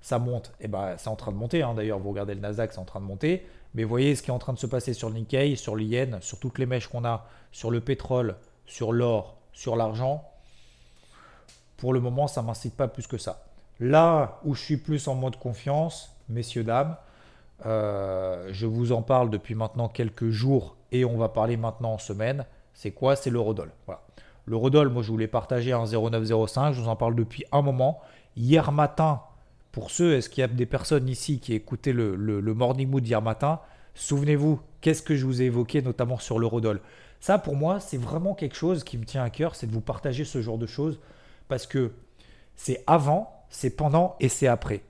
ça 0.00 0.18
monte, 0.18 0.48
et 0.60 0.64
eh 0.64 0.68
ben 0.68 0.96
c'est 0.98 1.08
en 1.08 1.16
train 1.16 1.30
de 1.30 1.36
monter. 1.36 1.62
Hein. 1.62 1.74
D'ailleurs, 1.74 1.98
vous 1.98 2.10
regardez 2.10 2.34
le 2.34 2.40
Nasdaq, 2.40 2.72
c'est 2.72 2.80
en 2.80 2.84
train 2.84 3.00
de 3.00 3.04
monter. 3.04 3.46
Mais 3.74 3.84
voyez 3.84 4.14
ce 4.14 4.22
qui 4.22 4.30
est 4.30 4.34
en 4.34 4.38
train 4.38 4.52
de 4.52 4.58
se 4.58 4.66
passer 4.66 4.92
sur 4.92 5.08
le 5.08 5.14
Nikkei, 5.14 5.56
sur 5.56 5.76
l'Yen, 5.76 6.18
sur 6.20 6.38
toutes 6.38 6.58
les 6.58 6.66
mèches 6.66 6.88
qu'on 6.88 7.04
a, 7.04 7.26
sur 7.52 7.70
le 7.70 7.80
pétrole, 7.80 8.36
sur 8.66 8.92
l'or, 8.92 9.36
sur 9.52 9.76
l'argent. 9.76 10.28
Pour 11.76 11.92
le 11.92 12.00
moment, 12.00 12.26
ça 12.26 12.42
ne 12.42 12.46
m'incite 12.46 12.76
pas 12.76 12.88
plus 12.88 13.06
que 13.06 13.16
ça. 13.16 13.44
Là 13.80 14.40
où 14.44 14.54
je 14.54 14.62
suis 14.62 14.76
plus 14.76 15.08
en 15.08 15.14
mode 15.14 15.36
confiance, 15.36 16.14
messieurs, 16.28 16.64
dames, 16.64 16.96
euh, 17.64 18.48
je 18.52 18.66
vous 18.66 18.92
en 18.92 19.02
parle 19.02 19.30
depuis 19.30 19.54
maintenant 19.54 19.88
quelques 19.88 20.30
jours 20.30 20.76
et 20.90 21.04
on 21.04 21.16
va 21.16 21.28
parler 21.28 21.56
maintenant 21.56 21.94
en 21.94 21.98
semaine. 21.98 22.44
C'est 22.74 22.90
quoi? 22.90 23.16
C'est 23.16 23.30
l'eurodoll. 23.30 23.72
Voilà. 23.86 24.02
L'eurodoll, 24.46 24.88
moi 24.88 25.02
je 25.02 25.10
voulais 25.10 25.28
partager 25.28 25.72
un 25.72 25.84
0,905. 25.84 26.72
Je 26.72 26.80
vous 26.80 26.88
en 26.88 26.96
parle 26.96 27.14
depuis 27.14 27.44
un 27.52 27.62
moment. 27.62 28.00
Hier 28.36 28.72
matin, 28.72 29.22
pour 29.72 29.90
ceux, 29.90 30.14
est-ce 30.14 30.28
qu'il 30.28 30.40
y 30.40 30.44
a 30.44 30.48
des 30.48 30.66
personnes 30.66 31.08
ici 31.08 31.38
qui 31.38 31.54
écoutaient 31.54 31.92
le, 31.92 32.16
Morning 32.54 32.88
Mood 32.88 33.06
hier 33.06 33.22
matin? 33.22 33.60
Souvenez-vous, 33.94 34.60
qu'est-ce 34.80 35.02
que 35.02 35.16
je 35.16 35.24
vous 35.24 35.42
ai 35.42 35.46
évoqué 35.46 35.82
notamment 35.82 36.18
sur 36.18 36.38
l'eurodoll 36.38 36.80
Ça, 37.20 37.38
pour 37.38 37.56
moi, 37.56 37.80
c'est 37.80 37.98
vraiment 37.98 38.34
quelque 38.34 38.56
chose 38.56 38.84
qui 38.84 38.98
me 38.98 39.04
tient 39.04 39.22
à 39.22 39.30
cœur, 39.30 39.54
c'est 39.54 39.66
de 39.66 39.72
vous 39.72 39.80
partager 39.80 40.24
ce 40.24 40.42
genre 40.42 40.58
de 40.58 40.66
choses 40.66 40.98
parce 41.48 41.66
que 41.66 41.92
c'est 42.56 42.82
avant, 42.86 43.44
c'est 43.48 43.70
pendant 43.70 44.16
et 44.20 44.28
c'est 44.28 44.46
après. 44.46 44.82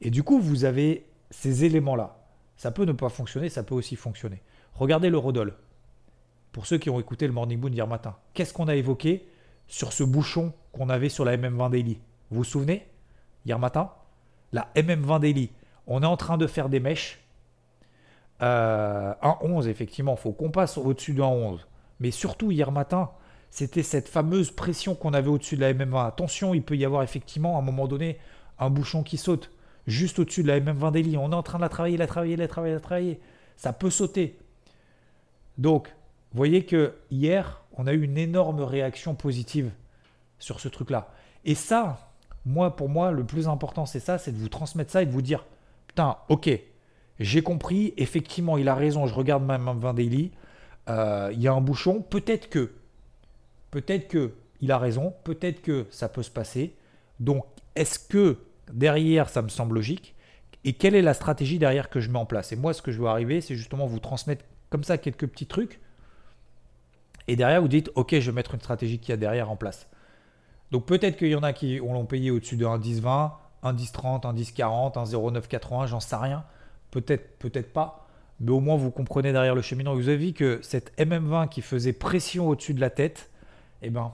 Et 0.00 0.10
du 0.10 0.22
coup, 0.22 0.40
vous 0.40 0.64
avez 0.64 1.06
ces 1.30 1.64
éléments-là. 1.64 2.16
Ça 2.56 2.70
peut 2.70 2.84
ne 2.84 2.92
pas 2.92 3.08
fonctionner, 3.08 3.48
ça 3.48 3.62
peut 3.62 3.74
aussi 3.74 3.96
fonctionner. 3.96 4.42
Regardez 4.74 5.10
le 5.10 5.18
Rodol. 5.18 5.54
Pour 6.52 6.66
ceux 6.66 6.78
qui 6.78 6.90
ont 6.90 6.98
écouté 6.98 7.26
le 7.26 7.32
Morning 7.32 7.60
Moon 7.60 7.70
hier 7.70 7.86
matin, 7.86 8.16
qu'est-ce 8.34 8.52
qu'on 8.52 8.68
a 8.68 8.74
évoqué 8.74 9.26
sur 9.68 9.92
ce 9.92 10.02
bouchon 10.02 10.52
qu'on 10.72 10.88
avait 10.88 11.08
sur 11.08 11.24
la 11.24 11.36
MM20 11.36 11.70
Daily? 11.70 12.00
Vous 12.30 12.38
vous 12.38 12.44
souvenez? 12.44 12.86
Hier 13.46 13.58
matin 13.58 13.90
La 14.52 14.68
MM20 14.74 15.20
Daily. 15.20 15.50
On 15.86 16.02
est 16.02 16.06
en 16.06 16.16
train 16.16 16.38
de 16.38 16.46
faire 16.46 16.68
des 16.68 16.80
mèches. 16.80 17.20
Euh, 18.42 19.14
un 19.22 19.36
11, 19.42 19.68
effectivement, 19.68 20.14
il 20.18 20.20
faut 20.20 20.32
qu'on 20.32 20.50
passe 20.50 20.76
au-dessus 20.76 21.12
d'un 21.12 21.26
11. 21.26 21.66
Mais 22.00 22.10
surtout, 22.10 22.50
hier 22.50 22.72
matin, 22.72 23.10
c'était 23.50 23.82
cette 23.82 24.08
fameuse 24.08 24.50
pression 24.50 24.94
qu'on 24.94 25.12
avait 25.12 25.28
au-dessus 25.28 25.56
de 25.56 25.60
la 25.60 25.72
MM20. 25.72 26.06
Attention, 26.06 26.54
il 26.54 26.62
peut 26.62 26.76
y 26.76 26.84
avoir 26.84 27.02
effectivement 27.02 27.56
à 27.56 27.58
un 27.60 27.62
moment 27.62 27.86
donné 27.86 28.18
un 28.58 28.70
bouchon 28.70 29.02
qui 29.02 29.18
saute 29.18 29.50
juste 29.86 30.18
au-dessus 30.18 30.42
de 30.42 30.48
la 30.48 30.60
MM20 30.60 30.92
Daily. 30.92 31.16
On 31.16 31.30
est 31.30 31.34
en 31.34 31.42
train 31.42 31.58
de 31.58 31.62
la 31.62 31.68
travailler, 31.68 31.96
la 31.96 32.06
travailler, 32.06 32.36
la 32.36 32.48
travailler, 32.48 32.74
la 32.74 32.80
travailler. 32.80 33.20
Ça 33.56 33.72
peut 33.72 33.90
sauter. 33.90 34.38
Donc, 35.58 35.92
vous 36.32 36.36
voyez 36.36 36.64
que 36.64 36.94
hier, 37.10 37.62
on 37.76 37.86
a 37.86 37.92
eu 37.92 38.02
une 38.02 38.18
énorme 38.18 38.60
réaction 38.60 39.14
positive 39.14 39.70
sur 40.38 40.60
ce 40.60 40.68
truc-là. 40.68 41.12
Et 41.44 41.54
ça, 41.54 42.12
moi, 42.44 42.76
pour 42.76 42.88
moi, 42.88 43.10
le 43.10 43.24
plus 43.24 43.48
important, 43.48 43.86
c'est 43.86 44.00
ça, 44.00 44.18
c'est 44.18 44.32
de 44.32 44.38
vous 44.38 44.48
transmettre 44.48 44.90
ça 44.90 45.02
et 45.02 45.06
de 45.06 45.10
vous 45.10 45.22
dire, 45.22 45.44
putain, 45.86 46.16
ok, 46.28 46.50
j'ai 47.18 47.42
compris, 47.42 47.94
effectivement, 47.96 48.58
il 48.58 48.68
a 48.68 48.74
raison, 48.74 49.06
je 49.06 49.14
regarde 49.14 49.44
ma 49.44 49.58
MM20 49.58 49.94
Daily, 49.94 50.30
euh, 50.88 51.30
il 51.32 51.40
y 51.40 51.48
a 51.48 51.52
un 51.52 51.60
bouchon, 51.60 52.00
peut-être 52.00 52.48
que, 52.48 52.72
peut-être 53.70 54.08
que 54.08 54.34
il 54.60 54.72
a 54.72 54.78
raison, 54.78 55.14
peut-être 55.24 55.62
que 55.62 55.86
ça 55.90 56.08
peut 56.08 56.22
se 56.22 56.30
passer. 56.30 56.76
Donc, 57.18 57.44
est-ce 57.76 57.98
que 57.98 58.38
Derrière, 58.72 59.28
ça 59.28 59.42
me 59.42 59.48
semble 59.48 59.74
logique? 59.74 60.14
Et 60.64 60.74
quelle 60.74 60.94
est 60.94 61.02
la 61.02 61.14
stratégie 61.14 61.58
derrière 61.58 61.88
que 61.88 62.00
je 62.00 62.10
mets 62.10 62.18
en 62.18 62.26
place? 62.26 62.52
Et 62.52 62.56
moi, 62.56 62.72
ce 62.74 62.82
que 62.82 62.92
je 62.92 63.00
veux 63.00 63.08
arriver, 63.08 63.40
c'est 63.40 63.54
justement 63.54 63.86
vous 63.86 63.98
transmettre 63.98 64.44
comme 64.68 64.84
ça 64.84 64.98
quelques 64.98 65.26
petits 65.26 65.46
trucs. 65.46 65.80
Et 67.30 67.36
derrière, 67.36 67.62
vous 67.62 67.68
dites, 67.68 67.92
OK, 67.94 68.12
je 68.18 68.28
vais 68.28 68.34
mettre 68.34 68.54
une 68.54 68.60
stratégie 68.60 68.98
qui 68.98 69.12
a 69.12 69.16
derrière 69.16 69.52
en 69.52 69.54
place. 69.54 69.86
Donc 70.72 70.84
peut-être 70.84 71.16
qu'il 71.16 71.28
y 71.28 71.36
en 71.36 71.44
a 71.44 71.52
qui 71.52 71.76
l'ont 71.76 72.04
payé 72.04 72.32
au-dessus 72.32 72.56
de 72.56 72.66
1,10,20, 72.66 73.30
1,10,30, 73.62 74.22
1,10,40, 74.22 74.94
1,09,80, 74.94 75.86
j'en 75.86 76.00
sais 76.00 76.16
rien. 76.16 76.42
Peut-être, 76.90 77.38
peut-être 77.38 77.72
pas. 77.72 78.08
Mais 78.40 78.50
au 78.50 78.58
moins, 78.58 78.74
vous 78.74 78.90
comprenez 78.90 79.30
derrière 79.30 79.54
le 79.54 79.62
cheminant. 79.62 79.94
Vous 79.94 80.08
avez 80.08 80.16
vu 80.16 80.32
que 80.32 80.58
cette 80.62 80.92
MM20 80.98 81.48
qui 81.48 81.62
faisait 81.62 81.92
pression 81.92 82.48
au-dessus 82.48 82.74
de 82.74 82.80
la 82.80 82.90
tête, 82.90 83.30
eh 83.82 83.90
ben, 83.90 84.10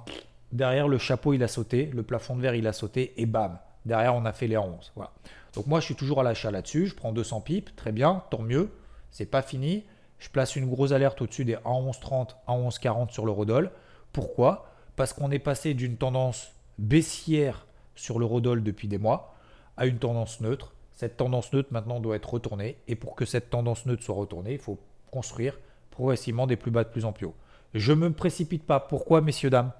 derrière 0.53 0.87
le 0.87 0.99
chapeau, 0.99 1.33
il 1.33 1.43
a 1.43 1.49
sauté, 1.49 1.87
le 1.95 2.03
plafond 2.03 2.37
de 2.37 2.43
verre, 2.43 2.55
il 2.55 2.67
a 2.67 2.75
sauté, 2.75 3.15
et 3.17 3.25
bam, 3.25 3.59
Derrière, 3.87 4.15
on 4.15 4.27
a 4.27 4.33
fait 4.35 4.47
les 4.47 4.59
11. 4.59 4.93
Voilà. 4.95 5.11
Donc 5.55 5.69
moi, 5.69 5.81
je 5.81 5.87
suis 5.87 5.95
toujours 5.95 6.21
à 6.21 6.23
l'achat 6.23 6.51
là-dessus. 6.51 6.89
Je 6.89 6.95
prends 6.95 7.13
200 7.13 7.41
pipes, 7.41 7.75
très 7.77 7.93
bien, 7.93 8.25
tant 8.31 8.43
mieux. 8.43 8.69
C'est 9.11 9.25
pas 9.25 9.41
fini. 9.41 9.85
Je 10.19 10.29
place 10.31 10.57
une 10.57 10.69
grosse 10.69 10.93
alerte 10.93 11.21
au-dessus 11.21 11.45
des 11.45 11.57
1,1130, 11.57 12.37
1,1140 12.49 13.11
sur 13.11 13.27
le 13.27 13.33
Rodol. 13.33 13.71
Pourquoi? 14.13 14.67
Parce 14.97 15.13
qu'on 15.13 15.31
est 15.31 15.39
passé 15.39 15.75
d'une 15.75 15.97
tendance 15.97 16.53
baissière 16.79 17.67
sur 17.95 18.19
le 18.19 18.25
Rodol 18.25 18.63
depuis 18.63 18.89
des 18.89 18.99
mois 18.99 19.35
à 19.77 19.87
une 19.87 19.99
tendance 19.99 20.41
neutre. 20.41 20.75
Cette 20.93 21.19
tendance 21.19 21.53
neutre 21.53 21.69
maintenant 21.73 22.01
doit 22.01 22.17
être 22.17 22.33
retournée. 22.33 22.79
Et 22.89 22.97
pour 22.97 23.15
que 23.15 23.27
cette 23.27 23.51
tendance 23.51 23.85
neutre 23.85 24.03
soit 24.03 24.15
retournée, 24.15 24.55
il 24.55 24.59
faut 24.59 24.79
construire 25.11 25.59
progressivement 25.91 26.47
des 26.47 26.57
plus 26.57 26.71
bas 26.71 26.85
de 26.85 26.89
plus 26.89 27.05
en 27.05 27.13
plus 27.13 27.27
haut. 27.27 27.35
Je 27.75 27.93
ne 27.93 27.99
me 27.99 28.13
précipite 28.13 28.65
pas. 28.65 28.81
Pourquoi, 28.81 29.21
messieurs, 29.21 29.51
dames? 29.51 29.73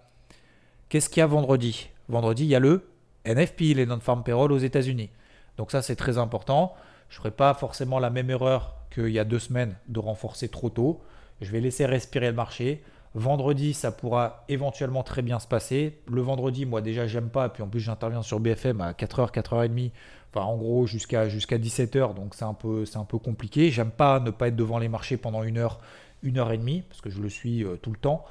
Qu'est-ce 0.89 1.09
qu'il 1.09 1.21
y 1.21 1.23
a 1.23 1.27
vendredi? 1.27 1.89
Vendredi, 2.09 2.45
il 2.45 2.49
y 2.49 2.55
a 2.55 2.61
le 2.61 2.89
NFP, 3.25 3.75
les 3.75 3.87
non-farm 3.87 4.23
payroll 4.23 4.53
aux 4.53 4.59
États-Unis. 4.59 5.11
Donc 5.57 5.71
ça, 5.71 5.83
c'est 5.83 5.97
très 5.97 6.19
important. 6.19 6.75
Je 7.09 7.17
ne 7.17 7.19
ferai 7.19 7.31
pas 7.31 7.55
forcément 7.55 7.99
la 7.99 8.11
même 8.11 8.31
erreur 8.31 8.77
qu'il 8.91 9.09
y 9.09 9.19
a 9.19 9.25
deux 9.25 9.39
semaines 9.39 9.77
de 9.89 9.99
renforcer 9.99 10.49
trop 10.49 10.71
tôt. 10.71 11.01
Je 11.41 11.51
vais 11.51 11.61
laisser 11.61 11.87
respirer 11.87 12.29
le 12.29 12.35
marché. 12.35 12.83
Vendredi, 13.15 13.73
ça 13.73 13.93
pourra 13.93 14.45
éventuellement 14.49 15.03
très 15.03 15.23
bien 15.23 15.39
se 15.39 15.47
passer. 15.47 15.99
Le 16.07 16.21
vendredi, 16.21 16.67
moi 16.67 16.83
déjà, 16.83 17.07
j'aime 17.07 17.31
pas. 17.31 17.49
Puis 17.49 17.63
en 17.63 17.69
plus, 17.69 17.81
j'interviens 17.81 18.23
sur 18.23 18.41
BFM 18.41 18.81
à 18.81 18.93
4h, 18.93 19.33
4h30. 19.33 19.91
Enfin, 20.35 20.45
en 20.45 20.57
gros, 20.57 20.87
jusqu'à 20.87 21.29
jusqu'à 21.29 21.57
17h. 21.57 22.15
Donc 22.15 22.35
c'est 22.35 22.45
un, 22.45 22.53
peu, 22.53 22.85
un 22.95 23.05
peu 23.05 23.19
compliqué. 23.19 23.71
J'aime 23.71 23.91
pas 23.91 24.21
ne 24.21 24.31
pas 24.31 24.49
être 24.49 24.57
devant 24.57 24.79
les 24.79 24.89
marchés 24.89 25.17
pendant 25.17 25.43
une 25.43 25.57
heure, 25.57 25.81
une 26.23 26.39
heure 26.39 26.53
et 26.53 26.59
demie, 26.59 26.83
parce 26.89 27.01
que 27.01 27.09
je 27.09 27.23
le 27.23 27.31
suis 27.31 27.65
euh, 27.65 27.77
tout 27.77 27.91
le 27.91 27.99
temps. 27.99 28.25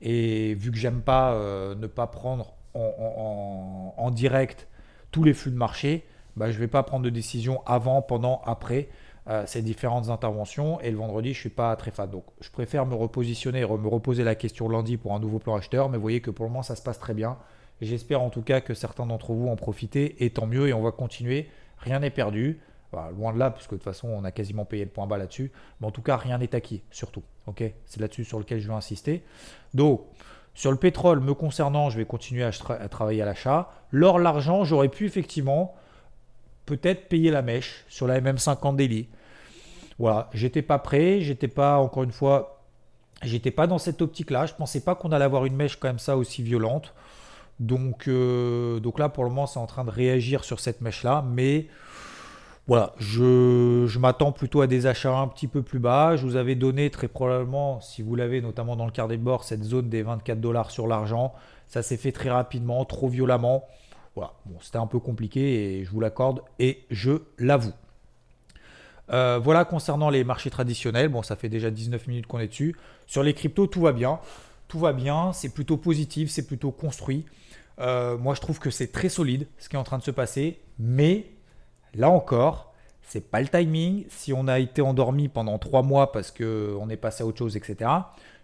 Et 0.00 0.54
vu 0.54 0.70
que 0.70 0.78
j'aime 0.78 1.02
pas 1.02 1.32
euh, 1.32 1.74
ne 1.74 1.86
pas 1.86 2.06
prendre 2.06 2.54
en, 2.74 4.10
direct 4.12 4.68
tous 5.10 5.24
les 5.24 5.34
flux 5.34 5.50
de 5.50 5.56
marché, 5.56 6.04
bah, 6.36 6.50
je 6.50 6.56
ne 6.56 6.60
vais 6.60 6.68
pas 6.68 6.82
prendre 6.82 7.04
de 7.04 7.10
décision 7.10 7.62
avant, 7.66 8.00
pendant, 8.00 8.42
après 8.44 8.88
euh, 9.28 9.44
ces 9.46 9.62
différentes 9.62 10.08
interventions. 10.08 10.80
Et 10.80 10.90
le 10.90 10.96
vendredi, 10.96 11.34
je 11.34 11.38
suis 11.38 11.50
pas 11.50 11.74
très 11.76 11.90
fan. 11.90 12.10
Donc, 12.10 12.24
je 12.40 12.50
préfère 12.50 12.86
me 12.86 12.94
repositionner, 12.94 13.60
me 13.60 13.88
reposer 13.88 14.24
la 14.24 14.34
question 14.34 14.68
lundi 14.68 14.96
pour 14.96 15.14
un 15.14 15.20
nouveau 15.20 15.38
plan 15.38 15.56
acheteur. 15.56 15.88
Mais 15.88 15.96
vous 15.96 16.02
voyez 16.02 16.20
que 16.20 16.30
pour 16.30 16.44
le 16.44 16.50
moment, 16.50 16.62
ça 16.62 16.76
se 16.76 16.82
passe 16.82 16.98
très 16.98 17.14
bien. 17.14 17.36
J'espère 17.80 18.20
en 18.22 18.30
tout 18.30 18.42
cas 18.42 18.60
que 18.60 18.74
certains 18.74 19.06
d'entre 19.06 19.32
vous 19.32 19.48
en 19.48 19.56
profiter. 19.56 20.24
Et 20.24 20.30
tant 20.30 20.46
mieux, 20.46 20.68
et 20.68 20.72
on 20.72 20.82
va 20.82 20.92
continuer. 20.92 21.48
Rien 21.78 22.00
n'est 22.00 22.10
perdu. 22.10 22.60
loin 23.16 23.32
de 23.32 23.38
là, 23.38 23.50
puisque 23.50 23.70
de 23.70 23.76
toute 23.76 23.84
façon, 23.84 24.08
on 24.08 24.24
a 24.24 24.32
quasiment 24.32 24.64
payé 24.64 24.84
le 24.84 24.90
point 24.90 25.06
bas 25.06 25.18
là-dessus. 25.18 25.52
Mais 25.80 25.86
en 25.86 25.90
tout 25.90 26.02
cas, 26.02 26.16
rien 26.16 26.38
n'est 26.38 26.54
acquis, 26.54 26.82
surtout. 26.90 27.22
ok? 27.46 27.62
C'est 27.86 28.00
là-dessus 28.00 28.24
sur 28.24 28.38
lequel 28.38 28.60
je 28.60 28.68
vais 28.68 28.74
insister. 28.74 29.22
Donc, 29.74 30.02
sur 30.54 30.70
le 30.70 30.76
pétrole, 30.76 31.20
me 31.20 31.34
concernant, 31.34 31.90
je 31.90 31.96
vais 31.96 32.04
continuer 32.04 32.44
à, 32.44 32.50
travailler 32.88 33.22
à 33.22 33.24
l'achat. 33.24 33.70
L'or, 33.92 34.18
l'argent, 34.18 34.64
j'aurais 34.64 34.88
pu 34.88 35.06
effectivement 35.06 35.74
peut-être 36.70 37.08
payer 37.08 37.32
la 37.32 37.42
mèche 37.42 37.84
sur 37.88 38.06
la 38.06 38.20
MM50 38.20 38.76
Daily. 38.76 39.08
Voilà, 39.98 40.30
j'étais 40.32 40.62
pas 40.62 40.78
prêt, 40.78 41.20
j'étais 41.20 41.48
pas, 41.48 41.78
encore 41.78 42.04
une 42.04 42.12
fois, 42.12 42.62
j'étais 43.22 43.50
pas 43.50 43.66
dans 43.66 43.78
cette 43.78 44.00
optique-là. 44.00 44.46
Je 44.46 44.54
pensais 44.54 44.80
pas 44.80 44.94
qu'on 44.94 45.10
allait 45.10 45.24
avoir 45.24 45.46
une 45.46 45.56
mèche 45.56 45.76
comme 45.76 45.98
ça 45.98 46.16
aussi 46.16 46.42
violente. 46.42 46.94
Donc, 47.58 48.06
euh, 48.06 48.78
donc 48.78 49.00
là, 49.00 49.08
pour 49.08 49.24
le 49.24 49.30
moment, 49.30 49.46
c'est 49.46 49.58
en 49.58 49.66
train 49.66 49.84
de 49.84 49.90
réagir 49.90 50.44
sur 50.44 50.60
cette 50.60 50.80
mèche-là. 50.80 51.24
Mais 51.28 51.66
voilà, 52.68 52.94
je, 52.98 53.98
m'attends 53.98 54.30
plutôt 54.30 54.60
à 54.60 54.68
des 54.68 54.86
achats 54.86 55.12
un 55.12 55.26
petit 55.26 55.48
peu 55.48 55.62
plus 55.62 55.80
bas. 55.80 56.14
Je 56.14 56.24
vous 56.24 56.36
avais 56.36 56.54
donné 56.54 56.88
très 56.88 57.08
probablement, 57.08 57.80
si 57.80 58.00
vous 58.00 58.14
l'avez 58.14 58.40
notamment 58.40 58.76
dans 58.76 58.86
le 58.86 58.92
carnet 58.92 59.16
de 59.16 59.22
bord, 59.22 59.42
cette 59.42 59.64
zone 59.64 59.88
des 59.88 60.02
24 60.02 60.40
dollars 60.40 60.70
sur 60.70 60.86
l'argent. 60.86 61.34
Ça 61.66 61.82
s'est 61.82 61.96
fait 61.96 62.12
très 62.12 62.30
rapidement, 62.30 62.84
trop 62.84 63.08
violemment. 63.08 63.66
Voilà, 64.14 64.32
bon, 64.44 64.56
c'était 64.60 64.78
un 64.78 64.86
peu 64.86 64.98
compliqué 64.98 65.78
et 65.78 65.84
je 65.84 65.90
vous 65.90 66.00
l'accorde 66.00 66.42
et 66.58 66.84
je 66.90 67.22
l'avoue. 67.38 67.72
Euh, 69.12 69.40
voilà 69.42 69.64
concernant 69.64 70.10
les 70.10 70.24
marchés 70.24 70.50
traditionnels. 70.50 71.08
Bon, 71.08 71.22
ça 71.22 71.36
fait 71.36 71.48
déjà 71.48 71.70
19 71.70 72.06
minutes 72.06 72.26
qu'on 72.26 72.38
est 72.38 72.48
dessus. 72.48 72.76
Sur 73.06 73.22
les 73.22 73.34
cryptos, 73.34 73.66
tout 73.66 73.80
va 73.80 73.92
bien. 73.92 74.20
tout 74.68 74.78
va 74.78 74.92
bien, 74.92 75.32
c'est 75.32 75.48
plutôt 75.48 75.76
positif, 75.76 76.30
c'est 76.30 76.46
plutôt 76.46 76.70
construit. 76.70 77.26
Euh, 77.80 78.16
moi, 78.16 78.34
je 78.34 78.40
trouve 78.40 78.60
que 78.60 78.70
c'est 78.70 78.92
très 78.92 79.08
solide 79.08 79.48
ce 79.58 79.68
qui 79.68 79.74
est 79.74 79.78
en 79.78 79.84
train 79.84 79.98
de 79.98 80.04
se 80.04 80.12
passer, 80.12 80.60
mais 80.78 81.26
là 81.94 82.08
encore, 82.08 82.72
c'est 83.02 83.30
pas 83.30 83.40
le 83.40 83.48
timing. 83.48 84.04
Si 84.10 84.32
on 84.32 84.46
a 84.46 84.60
été 84.60 84.80
endormi 84.80 85.28
pendant 85.28 85.58
trois 85.58 85.82
mois 85.82 86.12
parce 86.12 86.30
qu'on 86.30 86.88
est 86.88 86.96
passé 86.96 87.24
à 87.24 87.26
autre 87.26 87.38
chose, 87.38 87.56
etc., 87.56 87.90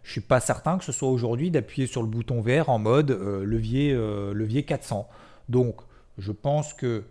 je 0.02 0.12
suis 0.12 0.20
pas 0.20 0.40
certain 0.40 0.78
que 0.78 0.84
ce 0.84 0.92
soit 0.92 1.08
aujourd'hui 1.08 1.50
d'appuyer 1.50 1.86
sur 1.86 2.02
le 2.02 2.08
bouton 2.08 2.40
vert 2.40 2.68
en 2.70 2.78
mode 2.78 3.10
euh, 3.12 3.44
levier, 3.44 3.92
levier 3.92 4.64
400. 4.64 5.08
Donc, 5.48 5.80
je 6.18 6.32
pense 6.32 6.74
que 6.74 7.04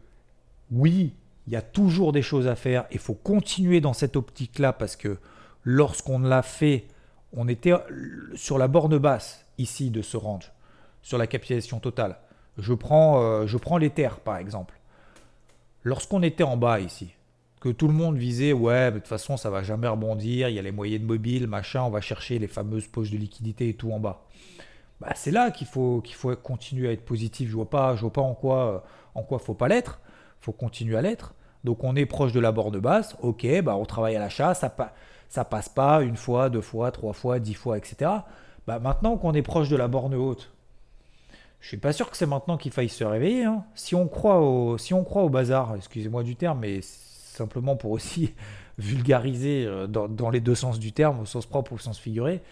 oui, 0.71 1.13
il 1.47 1.53
y 1.53 1.55
a 1.55 1.61
toujours 1.61 2.11
des 2.11 2.21
choses 2.21 2.47
à 2.47 2.55
faire. 2.55 2.85
Il 2.91 2.99
faut 2.99 3.13
continuer 3.13 3.81
dans 3.81 3.93
cette 3.93 4.15
optique-là 4.15 4.73
parce 4.73 4.95
que 4.95 5.17
lorsqu'on 5.63 6.19
l'a 6.19 6.41
fait, 6.41 6.85
on 7.33 7.47
était 7.47 7.73
sur 8.35 8.57
la 8.57 8.67
borne 8.67 8.97
basse 8.97 9.45
ici 9.57 9.89
de 9.89 10.01
ce 10.01 10.17
range 10.17 10.51
sur 11.01 11.17
la 11.17 11.27
capitalisation 11.27 11.79
totale. 11.79 12.17
Je 12.57 12.73
prends, 12.73 13.21
euh, 13.21 13.57
prends 13.61 13.77
les 13.77 13.89
terres 13.89 14.19
par 14.19 14.37
exemple. 14.37 14.73
Lorsqu'on 15.83 16.23
était 16.23 16.43
en 16.43 16.57
bas 16.57 16.79
ici, 16.79 17.13
que 17.59 17.69
tout 17.69 17.87
le 17.87 17.93
monde 17.93 18.17
visait, 18.17 18.53
ouais, 18.53 18.91
de 18.91 18.97
toute 18.97 19.07
façon 19.07 19.37
ça 19.37 19.49
va 19.49 19.61
jamais 19.61 19.87
rebondir, 19.87 20.49
il 20.49 20.55
y 20.55 20.59
a 20.59 20.61
les 20.61 20.71
moyens 20.71 21.01
de 21.01 21.05
mobile, 21.05 21.47
machin, 21.47 21.83
on 21.83 21.89
va 21.89 22.01
chercher 22.01 22.39
les 22.39 22.47
fameuses 22.47 22.87
poches 22.87 23.11
de 23.11 23.17
liquidité 23.17 23.69
et 23.69 23.73
tout 23.75 23.91
en 23.91 23.99
bas. 23.99 24.25
Bah, 25.01 25.11
c'est 25.15 25.31
là 25.31 25.51
qu'il 25.51 25.67
faut, 25.67 26.01
qu'il 26.01 26.15
faut 26.15 26.35
continuer 26.35 26.89
à 26.89 26.91
être 26.91 27.05
positif. 27.05 27.49
Je 27.49 27.55
vois 27.55 27.69
pas, 27.69 27.95
je 27.95 28.01
vois 28.01 28.13
pas 28.13 28.21
en 28.21 28.33
quoi, 28.33 28.83
en 29.13 29.23
quoi 29.23 29.39
faut 29.39 29.53
pas 29.53 29.67
l'être. 29.67 29.99
Faut 30.41 30.53
continuer 30.53 30.97
à 30.97 31.01
l'être. 31.01 31.33
Donc 31.63 31.83
on 31.83 31.95
est 31.95 32.05
proche 32.05 32.31
de 32.31 32.39
la 32.39 32.51
borne 32.51 32.79
basse. 32.79 33.15
Ok, 33.21 33.45
bah 33.63 33.75
on 33.75 33.85
travaille 33.85 34.15
à 34.15 34.19
l'achat, 34.19 34.53
ça, 34.53 34.73
ça 35.29 35.45
passe 35.45 35.69
pas 35.69 36.01
une 36.03 36.15
fois, 36.15 36.49
deux 36.49 36.61
fois, 36.61 36.91
trois 36.91 37.13
fois, 37.13 37.39
dix 37.39 37.55
fois, 37.55 37.77
etc. 37.77 38.11
Bah 38.67 38.79
maintenant 38.79 39.17
qu'on 39.17 39.33
est 39.33 39.41
proche 39.41 39.69
de 39.69 39.75
la 39.75 39.87
borne 39.87 40.13
haute, 40.15 40.51
je 41.65 41.69
suis 41.69 41.77
pas 41.77 41.93
sûr 41.93 42.11
que 42.11 42.15
c'est 42.15 42.27
maintenant 42.27 42.57
qu'il 42.57 42.71
faille 42.71 42.89
se 42.89 43.03
réveiller. 43.03 43.45
Hein. 43.45 43.63
Si, 43.73 43.95
on 43.95 44.07
croit 44.07 44.39
au, 44.39 44.77
si 44.77 44.93
on 44.93 45.03
croit 45.03 45.23
au 45.23 45.29
bazar, 45.29 45.75
excusez-moi 45.75 46.21
du 46.21 46.35
terme, 46.35 46.59
mais 46.59 46.81
simplement 46.83 47.75
pour 47.75 47.89
aussi 47.89 48.35
vulgariser 48.77 49.65
euh, 49.65 49.87
dans, 49.87 50.29
les 50.29 50.41
deux 50.41 50.53
sens 50.53 50.77
du 50.77 50.91
terme, 50.91 51.21
au 51.21 51.25
sens 51.25 51.47
propre 51.47 51.71
ou 51.71 51.75
au 51.75 51.79
sens 51.79 51.97
figuré. 51.97 52.43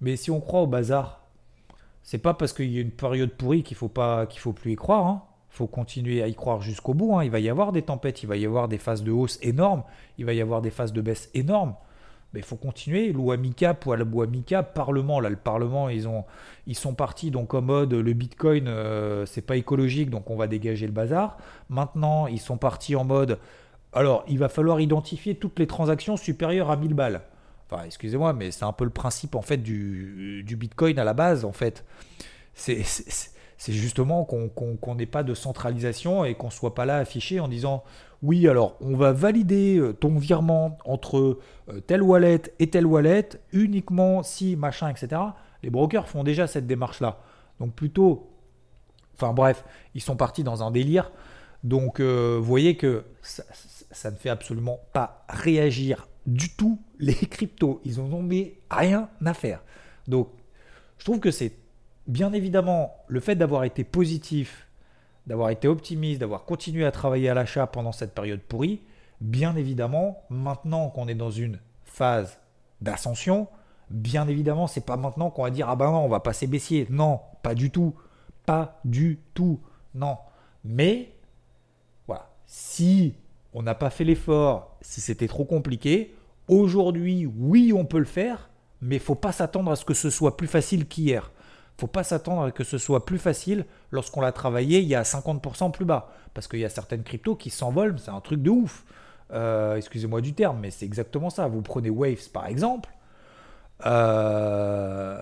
Mais 0.00 0.16
si 0.16 0.30
on 0.30 0.40
croit 0.40 0.62
au 0.62 0.66
bazar, 0.66 1.19
c'est 2.02 2.18
pas 2.18 2.34
parce 2.34 2.52
qu'il 2.52 2.70
y 2.72 2.78
a 2.78 2.80
une 2.80 2.90
période 2.90 3.30
pourrie 3.30 3.62
qu'il 3.62 3.76
faut 3.76 3.90
faut 4.36 4.52
plus 4.52 4.72
y 4.72 4.76
croire. 4.76 5.06
Hein. 5.06 5.22
faut 5.48 5.66
continuer 5.66 6.22
à 6.22 6.28
y 6.28 6.34
croire 6.34 6.60
jusqu'au 6.60 6.94
bout. 6.94 7.16
Hein. 7.16 7.24
Il 7.24 7.30
va 7.30 7.40
y 7.40 7.48
avoir 7.48 7.72
des 7.72 7.82
tempêtes, 7.82 8.22
il 8.22 8.26
va 8.26 8.36
y 8.36 8.46
avoir 8.46 8.68
des 8.68 8.78
phases 8.78 9.02
de 9.02 9.12
hausse 9.12 9.38
énormes, 9.42 9.84
il 10.18 10.24
va 10.24 10.32
y 10.32 10.40
avoir 10.40 10.62
des 10.62 10.70
phases 10.70 10.92
de 10.92 11.00
baisse 11.00 11.30
énormes 11.34 11.74
il 12.38 12.44
faut 12.44 12.56
continuer. 12.56 13.12
Loi 13.12 13.36
MICA, 13.36 13.74
poil 13.74 14.04
bois 14.04 14.26
MICA, 14.26 14.62
Parlement. 14.62 15.20
Là, 15.20 15.30
le 15.30 15.36
Parlement, 15.36 15.88
ils, 15.88 16.06
ont, 16.06 16.24
ils 16.66 16.76
sont 16.76 16.94
partis 16.94 17.30
donc 17.30 17.54
en 17.54 17.62
mode 17.62 17.92
le 17.92 18.12
Bitcoin, 18.12 18.68
euh, 18.68 19.26
c'est 19.26 19.42
pas 19.42 19.56
écologique, 19.56 20.10
donc 20.10 20.30
on 20.30 20.36
va 20.36 20.46
dégager 20.46 20.86
le 20.86 20.92
bazar. 20.92 21.38
Maintenant, 21.68 22.26
ils 22.26 22.40
sont 22.40 22.56
partis 22.56 22.96
en 22.96 23.04
mode 23.04 23.38
alors, 23.92 24.24
il 24.28 24.38
va 24.38 24.48
falloir 24.48 24.80
identifier 24.80 25.34
toutes 25.34 25.58
les 25.58 25.66
transactions 25.66 26.16
supérieures 26.16 26.70
à 26.70 26.76
1000 26.76 26.94
balles. 26.94 27.22
Enfin, 27.70 27.84
excusez-moi, 27.84 28.32
mais 28.32 28.50
c'est 28.50 28.64
un 28.64 28.72
peu 28.72 28.84
le 28.84 28.90
principe 28.90 29.36
en 29.36 29.42
fait 29.42 29.58
du, 29.58 30.44
Bitcoin 30.58 30.98
à 30.98 31.04
la 31.04 31.14
base, 31.14 31.44
en 31.44 31.52
fait. 31.52 31.84
C'est 32.54 32.82
justement 33.68 34.24
qu'on 34.24 34.94
n'ait 34.94 35.06
pas 35.06 35.22
de 35.22 35.34
centralisation 35.34 36.24
et 36.24 36.34
qu'on 36.34 36.46
ne 36.48 36.52
soit 36.52 36.74
pas 36.74 36.84
là 36.84 36.96
affiché 36.96 37.38
en 37.38 37.48
disant 37.48 37.84
oui, 38.22 38.48
alors 38.48 38.76
on 38.80 38.96
va 38.96 39.12
valider 39.12 39.78
euh, 39.78 39.94
ton 39.94 40.18
virement 40.18 40.76
entre 40.84 41.38
euh, 41.70 41.80
telle 41.86 42.02
wallet 42.02 42.42
et 42.58 42.68
telle 42.68 42.84
wallet 42.84 43.30
uniquement 43.52 44.22
si 44.22 44.56
machin, 44.56 44.90
etc. 44.90 45.22
Les 45.62 45.70
brokers 45.70 46.06
font 46.06 46.22
déjà 46.22 46.46
cette 46.46 46.66
démarche-là. 46.66 47.18
Donc 47.60 47.72
plutôt, 47.74 48.30
enfin 49.14 49.32
bref, 49.32 49.64
ils 49.94 50.02
sont 50.02 50.16
partis 50.16 50.44
dans 50.44 50.62
un 50.62 50.70
délire. 50.70 51.12
Donc 51.64 51.98
euh, 52.00 52.36
vous 52.38 52.44
voyez 52.44 52.76
que 52.76 53.04
ça, 53.22 53.42
ça, 53.90 54.10
ne 54.10 54.16
fait 54.16 54.28
absolument 54.28 54.80
pas 54.92 55.24
réagir 55.30 56.06
du 56.26 56.50
tout 56.50 56.78
les 56.98 57.14
cryptos. 57.30 57.80
Ils 57.84 57.98
n'ont 57.98 58.28
rien 58.70 59.08
à 59.24 59.34
faire. 59.34 59.62
Donc 60.08 60.28
je 60.98 61.04
trouve 61.04 61.20
que 61.20 61.30
c'est 61.30 61.52
bien 62.06 62.32
évidemment, 62.32 62.94
le 63.08 63.20
fait 63.20 63.36
d'avoir 63.36 63.64
été 63.64 63.84
positif, 63.84 64.66
d'avoir 65.26 65.50
été 65.50 65.68
optimiste, 65.68 66.20
d'avoir 66.20 66.44
continué 66.44 66.84
à 66.84 66.90
travailler 66.90 67.28
à 67.28 67.34
l'achat 67.34 67.66
pendant 67.66 67.92
cette 67.92 68.14
période 68.14 68.40
pourrie, 68.40 68.82
bien 69.20 69.54
évidemment, 69.56 70.22
maintenant 70.28 70.88
qu'on 70.88 71.08
est 71.08 71.14
dans 71.14 71.30
une 71.30 71.58
phase 71.84 72.38
d'ascension, 72.80 73.48
bien 73.90 74.28
évidemment, 74.28 74.66
c'est 74.66 74.84
pas 74.84 74.96
maintenant 74.96 75.30
qu'on 75.30 75.42
va 75.42 75.50
dire 75.50 75.68
ah 75.68 75.76
ben 75.76 75.90
non, 75.90 76.04
on 76.04 76.08
va 76.08 76.20
passer 76.20 76.46
baissier. 76.46 76.86
Non, 76.90 77.20
pas 77.42 77.54
du 77.54 77.70
tout. 77.70 77.94
Pas 78.46 78.80
du 78.84 79.20
tout. 79.34 79.60
Non. 79.94 80.16
Mais 80.64 81.12
voilà, 82.06 82.30
si 82.46 83.14
on 83.54 83.62
n'a 83.62 83.74
pas 83.74 83.90
fait 83.90 84.04
l'effort, 84.04 84.76
si 84.80 85.00
c'était 85.00 85.28
trop 85.28 85.44
compliqué, 85.44 86.14
aujourd'hui, 86.48 87.26
oui, 87.26 87.72
on 87.74 87.84
peut 87.84 87.98
le 87.98 88.04
faire, 88.04 88.50
mais 88.80 88.96
il 88.96 89.02
faut 89.02 89.14
pas 89.14 89.32
s'attendre 89.32 89.70
à 89.70 89.76
ce 89.76 89.84
que 89.84 89.94
ce 89.94 90.10
soit 90.10 90.36
plus 90.36 90.48
facile 90.48 90.86
qu'hier 90.86 91.30
faut 91.80 91.86
pas 91.86 92.04
s'attendre 92.04 92.42
à 92.42 92.50
que 92.50 92.62
ce 92.62 92.78
soit 92.78 93.06
plus 93.06 93.18
facile 93.18 93.64
lorsqu'on 93.90 94.20
l'a 94.20 94.32
travaillé 94.32 94.80
il 94.80 94.86
y 94.86 94.94
a 94.94 95.02
50% 95.02 95.72
plus 95.72 95.86
bas. 95.86 96.12
Parce 96.34 96.46
qu'il 96.46 96.60
y 96.60 96.64
a 96.64 96.68
certaines 96.68 97.02
cryptos 97.02 97.36
qui 97.36 97.50
s'envolent, 97.50 97.98
c'est 97.98 98.10
un 98.10 98.20
truc 98.20 98.42
de 98.42 98.50
ouf. 98.50 98.84
Euh, 99.32 99.76
excusez-moi 99.76 100.20
du 100.20 100.34
terme, 100.34 100.58
mais 100.60 100.70
c'est 100.70 100.84
exactement 100.84 101.30
ça. 101.30 101.48
Vous 101.48 101.62
prenez 101.62 101.90
Waves 101.90 102.28
par 102.32 102.46
exemple. 102.46 102.90
Euh, 103.86 105.18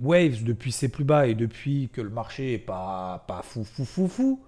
Waves, 0.00 0.44
depuis 0.44 0.70
ses 0.70 0.88
plus 0.88 1.04
bas 1.04 1.26
et 1.26 1.34
depuis 1.34 1.90
que 1.92 2.00
le 2.00 2.10
marché 2.10 2.54
est 2.54 2.58
pas, 2.58 3.26
fou, 3.42 3.64
fou, 3.64 3.84
fou, 3.84 4.06
fou, 4.06 4.44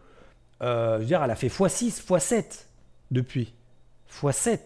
euh, 0.62 1.04
elle 1.04 1.30
a 1.30 1.34
fait 1.34 1.48
x6, 1.48 2.06
x7 2.06 2.66
depuis. 3.10 3.54
x7. 4.10 4.60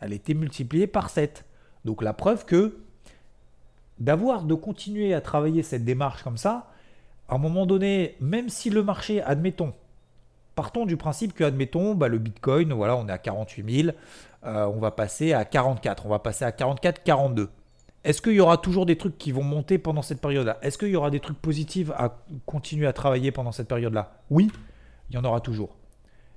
Elle 0.00 0.12
a 0.12 0.14
été 0.14 0.34
multipliée 0.34 0.86
par 0.86 1.10
7. 1.10 1.44
Donc 1.84 2.02
la 2.02 2.12
preuve 2.12 2.44
que 2.44 2.78
d'avoir, 3.98 4.44
de 4.44 4.54
continuer 4.54 5.14
à 5.14 5.20
travailler 5.20 5.62
cette 5.62 5.84
démarche 5.84 6.22
comme 6.22 6.38
ça, 6.38 6.70
à 7.28 7.34
un 7.34 7.38
moment 7.38 7.66
donné, 7.66 8.16
même 8.20 8.48
si 8.48 8.70
le 8.70 8.82
marché, 8.82 9.22
admettons, 9.22 9.74
partons 10.56 10.86
du 10.86 10.96
principe 10.96 11.32
que, 11.32 11.44
admettons, 11.44 11.94
bah, 11.94 12.08
le 12.08 12.18
Bitcoin, 12.18 12.72
voilà, 12.72 12.96
on 12.96 13.08
est 13.08 13.12
à 13.12 13.18
48 13.18 13.82
000, 13.84 13.96
euh, 14.44 14.66
on 14.66 14.78
va 14.78 14.90
passer 14.90 15.32
à 15.32 15.44
44, 15.44 16.06
on 16.06 16.08
va 16.08 16.18
passer 16.18 16.44
à 16.44 16.52
44, 16.52 17.02
42. 17.02 17.50
Est-ce 18.02 18.22
qu'il 18.22 18.32
y 18.32 18.40
aura 18.40 18.56
toujours 18.56 18.86
des 18.86 18.96
trucs 18.96 19.18
qui 19.18 19.30
vont 19.30 19.42
monter 19.42 19.78
pendant 19.78 20.02
cette 20.02 20.22
période-là? 20.22 20.58
Est-ce 20.62 20.78
qu'il 20.78 20.88
y 20.88 20.96
aura 20.96 21.10
des 21.10 21.20
trucs 21.20 21.38
positifs 21.38 21.90
à 21.90 22.18
continuer 22.46 22.86
à 22.86 22.94
travailler 22.94 23.30
pendant 23.30 23.52
cette 23.52 23.68
période-là? 23.68 24.20
Oui, 24.30 24.50
il 25.10 25.16
y 25.16 25.18
en 25.18 25.24
aura 25.24 25.40
toujours. 25.40 25.76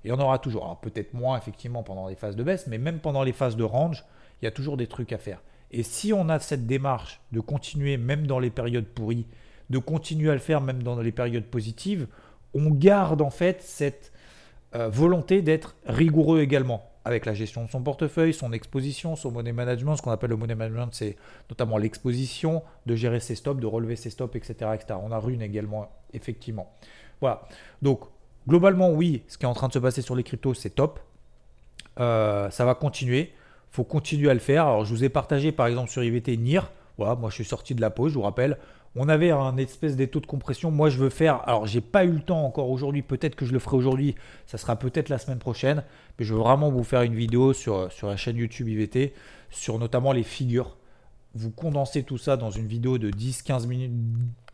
Y 0.06 0.12
en 0.12 0.20
aura 0.20 0.39
toujours. 0.39 0.80
Peut-être 0.82 1.13
moins 1.13 1.38
effectivement 1.38 1.84
pendant 1.84 2.08
les 2.08 2.16
phases 2.16 2.36
de 2.36 2.44
baisse, 2.44 2.68
mais 2.68 2.78
même 2.78 3.00
pendant 3.00 3.24
les 3.24 3.34
phases 3.34 3.56
de 3.56 3.63
range, 3.63 4.04
il 4.42 4.46
y 4.46 4.48
a 4.48 4.52
toujours 4.52 4.78
des 4.78 4.88
trucs 4.88 5.13
à 5.13 5.18
faire. 5.18 5.42
Et 5.72 5.84
si 5.84 6.13
on 6.13 6.30
a 6.30 6.39
cette 6.39 6.68
démarche 6.68 7.22
de 7.32 7.39
continuer 7.39 7.98
même 7.98 8.28
dans 8.28 8.39
les 8.39 8.50
périodes 8.50 8.86
pourries, 8.86 9.26
de 9.70 9.80
continuer 9.80 10.30
à 10.30 10.34
le 10.34 10.39
faire 10.39 10.62
même 10.62 10.84
dans 10.84 11.00
les 11.00 11.12
périodes 11.12 11.46
positives, 11.46 12.08
on 12.54 12.70
garde 12.70 13.22
en 13.22 13.30
fait 13.30 13.62
cette 13.62 14.12
euh, 14.76 14.89
volonté 14.89 15.42
d'être 15.42 15.76
rigoureux 15.86 16.42
également 16.42 16.89
avec 17.06 17.26
la 17.26 17.34
gestion 17.34 17.66
de 17.66 17.70
son 17.70 17.82
portefeuille, 17.82 18.34
son 18.34 18.54
exposition, 18.54 19.16
son 19.16 19.32
money 19.32 19.52
management. 19.52 19.96
Ce 19.96 20.02
qu'on 20.02 20.12
appelle 20.12 20.30
le 20.30 20.38
money 20.38 20.56
management, 20.56 20.89
c'est 20.92 21.18
notamment 21.50 21.78
l'exposition, 21.78 22.63
de 22.86 22.96
gérer 22.96 23.20
ses 23.20 23.36
stops, 23.36 23.60
de 23.60 23.68
relever 23.68 23.96
ses 23.96 24.10
stops, 24.10 24.36
etc. 24.36 24.72
etc. 24.74 25.00
On 25.04 25.12
a 25.12 25.20
rune 25.20 25.42
également, 25.42 25.89
effectivement. 26.13 26.72
Voilà. 27.20 27.48
Donc, 27.82 28.02
globalement, 28.47 28.91
oui, 28.91 29.23
ce 29.27 29.38
qui 29.38 29.45
est 29.45 29.47
en 29.47 29.53
train 29.53 29.67
de 29.67 29.73
se 29.73 29.79
passer 29.79 30.01
sur 30.01 30.15
les 30.15 30.23
cryptos, 30.23 30.53
c'est 30.53 30.71
top. 30.71 30.99
Euh, 31.99 32.49
ça 32.49 32.65
va 32.65 32.75
continuer 32.75 33.34
faut 33.73 33.84
continuer 33.84 34.29
à 34.29 34.34
le 34.36 34.39
faire. 34.39 34.67
Alors, 34.67 34.86
je 34.86 34.93
vous 34.93 35.03
ai 35.03 35.10
partagé 35.10 35.51
par 35.51 35.65
exemple 35.65 35.89
sur 35.89 36.03
IVT 36.03 36.38
NIR. 36.38 36.71
Voilà, 36.99 37.15
moi 37.15 37.32
je 37.32 37.36
suis 37.36 37.45
sorti 37.45 37.73
de 37.73 37.82
la 37.82 37.89
pause, 37.89 38.12
je 38.13 38.17
vous 38.17 38.23
rappelle. 38.23 38.60
On 38.95 39.10
avait 39.10 39.32
un 39.32 39.58
espèce 39.58 39.95
des 39.95 40.06
de 40.06 40.25
compression. 40.27 40.69
Moi, 40.69 40.91
je 40.91 40.99
veux 40.99 41.10
faire. 41.10 41.41
Alors, 41.49 41.65
j'ai 41.65 41.82
pas 41.82 42.06
eu 42.06 42.12
le 42.12 42.21
temps 42.21 42.45
encore 42.45 42.69
aujourd'hui. 42.69 43.01
Peut-être 43.01 43.36
que 43.36 43.43
je 43.43 43.51
le 43.51 43.58
ferai 43.58 43.75
aujourd'hui. 43.75 44.13
Ça 44.45 44.60
sera 44.60 44.75
peut-être 44.75 45.10
la 45.10 45.17
semaine 45.17 45.39
prochaine. 45.39 45.84
Mais 46.19 46.25
je 46.25 46.36
veux 46.36 46.39
vraiment 46.39 46.69
vous 46.69 46.84
faire 46.84 47.01
une 47.01 47.15
vidéo 47.15 47.53
sur, 47.53 47.91
sur 47.91 48.08
la 48.08 48.17
chaîne 48.17 48.38
YouTube 48.38 48.69
IVT 48.69 49.15
sur 49.49 49.79
notamment 49.79 50.12
les 50.12 50.21
figures. 50.21 50.77
Vous 51.34 51.49
condensez 51.49 52.03
tout 52.03 52.19
ça 52.19 52.38
dans 52.38 52.51
une 52.51 52.67
vidéo 52.67 52.99
de 52.99 53.10
10-15 53.10 53.65
minutes, 53.65 53.93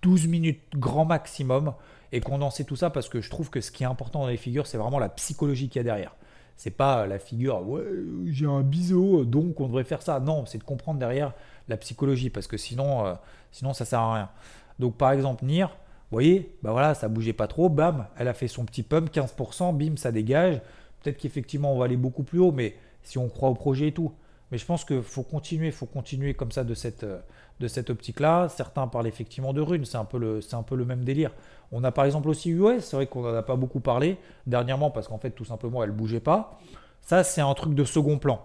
12 0.03 0.27
minutes 0.27 0.61
grand 0.77 1.03
maximum. 1.03 1.73
Et 2.11 2.21
condensez 2.21 2.65
tout 2.65 2.75
ça 2.75 2.89
parce 2.89 3.09
que 3.09 3.21
je 3.21 3.29
trouve 3.29 3.49
que 3.49 3.61
ce 3.61 3.71
qui 3.71 3.83
est 3.83 3.87
important 3.87 4.21
dans 4.21 4.27
les 4.27 4.37
figures, 4.37 4.67
c'est 4.67 4.77
vraiment 4.77 4.99
la 4.99 5.09
psychologie 5.09 5.69
qu'il 5.69 5.79
y 5.79 5.81
a 5.81 5.83
derrière. 5.83 6.15
C'est 6.55 6.71
pas 6.71 7.07
la 7.07 7.19
figure, 7.19 7.65
ouais, 7.67 7.83
j'ai 8.25 8.45
un 8.45 8.61
biseau, 8.61 9.23
donc 9.23 9.61
on 9.61 9.67
devrait 9.67 9.85
faire 9.85 10.01
ça. 10.01 10.19
Non, 10.19 10.45
c'est 10.45 10.57
de 10.57 10.63
comprendre 10.63 10.99
derrière 10.99 11.33
la 11.69 11.77
psychologie, 11.77 12.29
parce 12.29 12.47
que 12.47 12.57
sinon, 12.57 13.05
euh, 13.05 13.13
sinon 13.51 13.73
ça 13.73 13.85
sert 13.85 13.99
à 13.99 14.13
rien. 14.15 14.29
Donc 14.77 14.97
par 14.97 15.11
exemple, 15.11 15.45
Nir, 15.45 15.69
vous 15.69 16.15
voyez, 16.15 16.57
bah 16.63 16.71
voilà, 16.71 16.95
ça 16.95 17.07
bougeait 17.07 17.33
pas 17.33 17.47
trop, 17.47 17.69
bam, 17.69 18.07
elle 18.17 18.27
a 18.27 18.33
fait 18.33 18.47
son 18.47 18.65
petit 18.65 18.83
pump, 18.83 19.09
15%, 19.09 19.77
bim, 19.77 19.95
ça 19.95 20.11
dégage. 20.11 20.59
Peut-être 21.01 21.17
qu'effectivement 21.17 21.73
on 21.73 21.77
va 21.77 21.85
aller 21.85 21.95
beaucoup 21.95 22.23
plus 22.23 22.39
haut, 22.39 22.51
mais 22.51 22.75
si 23.03 23.17
on 23.17 23.29
croit 23.29 23.49
au 23.49 23.55
projet 23.55 23.89
et 23.89 23.91
tout. 23.93 24.11
Mais 24.51 24.57
je 24.57 24.65
pense 24.65 24.83
qu'il 24.83 25.01
faut 25.03 25.23
continuer, 25.23 25.71
faut 25.71 25.85
continuer 25.85 26.33
comme 26.33 26.51
ça 26.51 26.63
de 26.63 26.73
cette, 26.73 27.03
euh, 27.03 27.19
de 27.59 27.67
cette 27.67 27.89
optique-là. 27.89 28.49
Certains 28.49 28.87
parlent 28.87 29.07
effectivement 29.07 29.53
de 29.53 29.61
runes, 29.61 29.85
c'est 29.85 29.97
un, 29.97 30.05
peu 30.05 30.17
le, 30.17 30.39
un 30.51 30.63
peu 30.63 30.75
le 30.75 30.85
même 30.85 31.03
délire. 31.03 31.31
On 31.71 31.83
a 31.83 31.91
par 31.91 32.05
exemple 32.05 32.29
aussi 32.29 32.49
US, 32.49 32.83
c'est 32.83 32.95
vrai 32.95 33.07
qu'on 33.07 33.21
n'en 33.21 33.35
a 33.35 33.43
pas 33.43 33.55
beaucoup 33.55 33.79
parlé 33.79 34.17
dernièrement 34.47 34.89
parce 34.89 35.07
qu'en 35.07 35.19
fait 35.19 35.31
tout 35.31 35.45
simplement 35.45 35.83
elle 35.83 35.91
bougeait 35.91 36.19
pas. 36.19 36.59
Ça 37.01 37.23
c'est 37.23 37.41
un 37.41 37.53
truc 37.53 37.75
de 37.75 37.83
second 37.83 38.17
plan. 38.17 38.43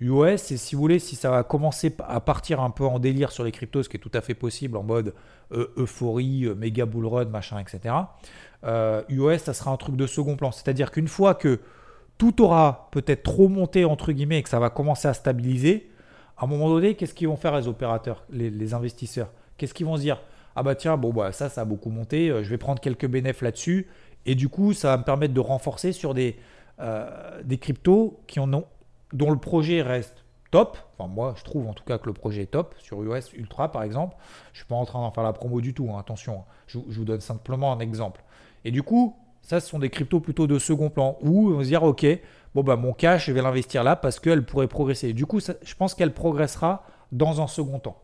US, 0.00 0.52
et 0.52 0.56
si 0.56 0.76
vous 0.76 0.80
voulez, 0.80 1.00
si 1.00 1.16
ça 1.16 1.30
va 1.30 1.42
commencer 1.42 1.96
à 2.06 2.20
partir 2.20 2.60
un 2.60 2.70
peu 2.70 2.84
en 2.84 3.00
délire 3.00 3.32
sur 3.32 3.42
les 3.42 3.50
cryptos, 3.50 3.82
ce 3.82 3.88
qui 3.88 3.96
est 3.96 4.00
tout 4.00 4.12
à 4.14 4.20
fait 4.20 4.34
possible 4.34 4.76
en 4.76 4.84
mode 4.84 5.12
euh, 5.50 5.72
euphorie, 5.76 6.44
euh, 6.44 6.54
méga 6.54 6.86
bull 6.86 7.06
run, 7.06 7.24
machin, 7.24 7.58
etc. 7.58 7.94
US, 9.08 9.42
ça 9.42 9.54
sera 9.54 9.72
un 9.72 9.76
truc 9.76 9.96
de 9.96 10.06
second 10.06 10.36
plan. 10.36 10.52
C'est-à-dire 10.52 10.92
qu'une 10.92 11.08
fois 11.08 11.34
que 11.34 11.58
tout 12.18 12.42
aura 12.42 12.88
peut-être 12.90 13.22
trop 13.22 13.48
monté, 13.48 13.84
entre 13.84 14.12
guillemets, 14.12 14.38
et 14.38 14.42
que 14.42 14.48
ça 14.48 14.58
va 14.58 14.70
commencer 14.70 15.08
à 15.08 15.14
stabiliser, 15.14 15.90
à 16.36 16.44
un 16.44 16.46
moment 16.46 16.68
donné, 16.68 16.94
qu'est-ce 16.94 17.14
qu'ils 17.14 17.28
vont 17.28 17.36
faire 17.36 17.56
les 17.56 17.68
opérateurs, 17.68 18.24
les, 18.30 18.74
investisseurs? 18.74 19.30
Qu'est-ce 19.56 19.74
qu'ils 19.74 19.86
vont 19.86 19.96
se 19.96 20.02
dire? 20.02 20.20
Ah 20.54 20.62
bah 20.62 20.74
tiens, 20.74 20.96
bon, 20.96 21.12
bah, 21.12 21.32
ça, 21.32 21.48
ça 21.48 21.62
a 21.62 21.64
beaucoup 21.64 21.90
monté, 21.90 22.30
euh, 22.30 22.42
je 22.42 22.50
vais 22.50 22.58
prendre 22.58 22.80
quelques 22.80 23.06
bénéfices 23.06 23.42
là-dessus, 23.42 23.88
et 24.26 24.34
du 24.34 24.48
coup, 24.48 24.72
ça 24.72 24.88
va 24.88 24.98
me 24.98 25.04
permettre 25.04 25.34
de 25.34 25.40
renforcer 25.40 25.92
sur 25.92 26.14
des, 26.14 26.36
euh, 26.80 27.42
cryptos 27.60 28.20
qui 28.26 28.40
ont, 28.40 28.64
dont 29.12 29.30
le 29.30 29.38
projet 29.38 29.82
reste 29.82 30.24
top. 30.50 30.78
Enfin, 30.96 31.08
moi, 31.08 31.34
je 31.36 31.44
trouve 31.44 31.66
en 31.68 31.74
tout 31.74 31.84
cas 31.84 31.98
que 31.98 32.06
le 32.06 32.12
projet 32.12 32.42
est 32.42 32.46
top 32.46 32.74
sur 32.78 33.02
US 33.02 33.32
Ultra, 33.32 33.70
par 33.70 33.82
exemple. 33.82 34.16
Je 34.52 34.58
ne 34.58 34.64
suis 34.64 34.66
pas 34.66 34.76
en 34.76 34.84
train 34.84 35.00
d'en 35.00 35.10
faire 35.10 35.24
la 35.24 35.32
promo 35.32 35.60
du 35.60 35.74
tout, 35.74 35.88
hein, 35.92 35.98
attention. 35.98 36.44
Je, 36.66 36.78
je, 36.88 36.98
vous 36.98 37.04
donne 37.04 37.20
simplement 37.20 37.72
un 37.72 37.80
exemple. 37.80 38.22
Et 38.64 38.70
du 38.70 38.82
coup, 38.82 39.16
ça, 39.48 39.60
ce 39.60 39.68
sont 39.70 39.78
des 39.78 39.88
cryptos 39.88 40.20
plutôt 40.20 40.46
de 40.46 40.58
second 40.58 40.90
plan 40.90 41.16
où 41.22 41.52
on 41.52 41.62
se 41.62 41.68
dire, 41.68 41.82
OK, 41.82 42.06
bon, 42.54 42.62
bah, 42.62 42.76
mon 42.76 42.92
cash, 42.92 43.28
je 43.28 43.32
vais 43.32 43.40
l'investir 43.40 43.82
là 43.82 43.96
parce 43.96 44.20
qu'elle 44.20 44.44
pourrait 44.44 44.68
progresser. 44.68 45.14
Du 45.14 45.24
coup, 45.24 45.40
je 45.40 45.74
pense 45.74 45.94
qu'elle 45.94 46.12
progressera 46.12 46.84
dans 47.12 47.40
un 47.40 47.46
second 47.46 47.78
temps. 47.78 47.98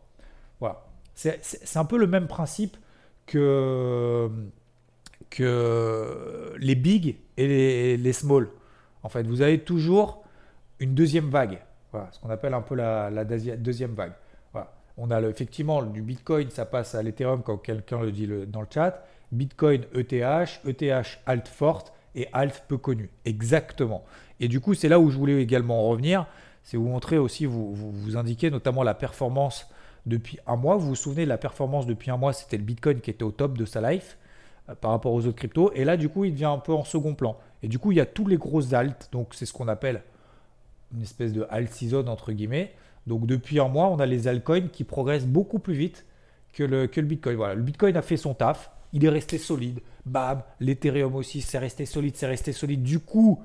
Voilà. 0.59 0.87
C'est 1.13 1.77
un 1.77 1.85
peu 1.85 1.99
le 1.99 2.07
même 2.07 2.29
principe 2.29 2.79
que, 3.27 4.31
que 5.29 6.55
les 6.59 6.75
big 6.77 7.19
et 7.37 7.47
les, 7.47 7.97
les 7.99 8.13
small. 8.15 8.49
En 9.03 9.11
fait, 9.11 9.27
vous 9.27 9.43
avez 9.43 9.59
toujours 9.59 10.25
une 10.81 10.95
deuxième 10.95 11.29
vague. 11.29 11.59
Ce 12.11 12.19
qu'on 12.21 12.31
appelle 12.31 12.55
un 12.55 12.63
peu 12.63 12.75
la, 12.75 13.25
deuxième 13.25 13.93
vague. 13.93 14.13
On 14.97 15.11
a 15.11 15.21
le, 15.21 15.29
effectivement 15.29 15.83
du 15.83 16.01
Bitcoin, 16.01 16.49
ça 16.51 16.65
passe 16.65 16.95
à 16.95 17.03
l'Ethereum 17.03 17.43
quand 17.43 17.59
quelqu'un 17.59 18.01
le 18.01 18.13
dit 18.13 18.29
dans 18.47 18.63
le 18.63 18.67
chat. 18.73 19.05
Bitcoin 19.35 19.83
ETH, 19.95 20.61
ETH 20.67 21.19
alt 21.27 21.49
forte 21.49 21.93
et 22.15 22.29
alt 22.33 22.65
peu 22.69 22.79
connu. 22.79 23.11
Exactement. 23.25 24.05
Et 24.41 24.49
du 24.49 24.61
coup, 24.61 24.75
c'est 24.75 24.89
là 24.89 24.99
où 24.99 25.11
je 25.11 25.19
voulais 25.19 25.43
également 25.43 25.85
en 25.85 25.89
revenir. 25.89 26.27
C'est 26.63 26.77
vous 26.77 26.89
montrer 26.89 27.19
aussi, 27.19 27.45
vous, 27.45 27.75
vous, 27.75 28.17
indiquer 28.17 28.51
notamment 28.51 28.83
la 28.83 28.95
performance 28.95 29.69
depuis 30.07 30.39
un 30.47 30.57
mois. 30.57 30.77
Vous 30.77 30.89
vous 30.89 30.95
souvenez, 30.95 31.27
la 31.27 31.39
performance 31.39 31.87
depuis 31.87 32.11
un 32.11 32.17
mois, 32.17 32.33
c'était 32.33 32.57
le 32.57 32.63
Bitcoin 32.63 33.01
qui 33.01 33.11
était 33.11 33.23
au 33.25 33.33
top 33.33 33.59
de 33.59 33.65
sa 33.65 33.91
life 33.91 34.17
euh, 34.69 34.75
par 34.75 34.91
rapport 34.93 35.13
aux 35.13 35.27
autres 35.27 35.37
cryptos. 35.37 35.73
Et 35.75 35.85
là, 35.85 35.97
du 35.97 36.09
coup, 36.09 36.25
il 36.25 36.33
devient 36.33 36.47
un 36.47 36.59
peu 36.59 36.73
en 36.73 36.85
second 36.85 37.15
plan. 37.15 37.37
Et 37.63 37.69
du 37.69 37.79
coup, 37.79 37.93
il 37.93 37.99
y 37.99 38.01
a 38.01 38.07
tous 38.07 38.27
les 38.27 38.37
grosses 38.37 38.73
alts. 38.73 39.09
Donc, 39.13 39.35
c'est 39.35 39.47
ce 39.47 39.53
qu'on 39.53 39.69
appelle 39.69 40.03
une 40.95 41.03
espèce 41.03 41.33
de 41.33 41.47
alt 41.51 41.71
season, 41.71 42.07
entre 42.07 42.33
guillemets. 42.33 42.73
Donc, 43.07 43.27
depuis 43.27 43.61
un 43.61 43.69
mois, 43.69 43.89
on 43.89 43.99
a 43.99 44.07
les 44.07 44.27
altcoins 44.29 44.69
qui 44.69 44.85
progressent 44.85 45.27
beaucoup 45.27 45.59
plus 45.59 45.75
vite 45.75 46.07
que 46.53 46.87
que 46.87 47.01
le 47.01 47.07
Bitcoin. 47.07 47.37
Voilà, 47.37 47.55
le 47.55 47.63
Bitcoin 47.63 47.97
a 47.97 48.03
fait 48.03 48.17
son 48.17 48.33
taf 48.33 48.71
il 48.95 49.05
est 49.05 49.11
resté 49.11 49.37
solide. 49.37 49.81
Bam, 50.07 50.43
l'Ethereum 50.61 51.15
aussi, 51.17 51.43
c'est 51.43 51.59
resté 51.59 51.85
solide, 51.85 52.15
c'est 52.17 52.27
resté 52.27 52.53
solide. 52.53 52.83
Du 52.83 53.01
coup, 53.01 53.43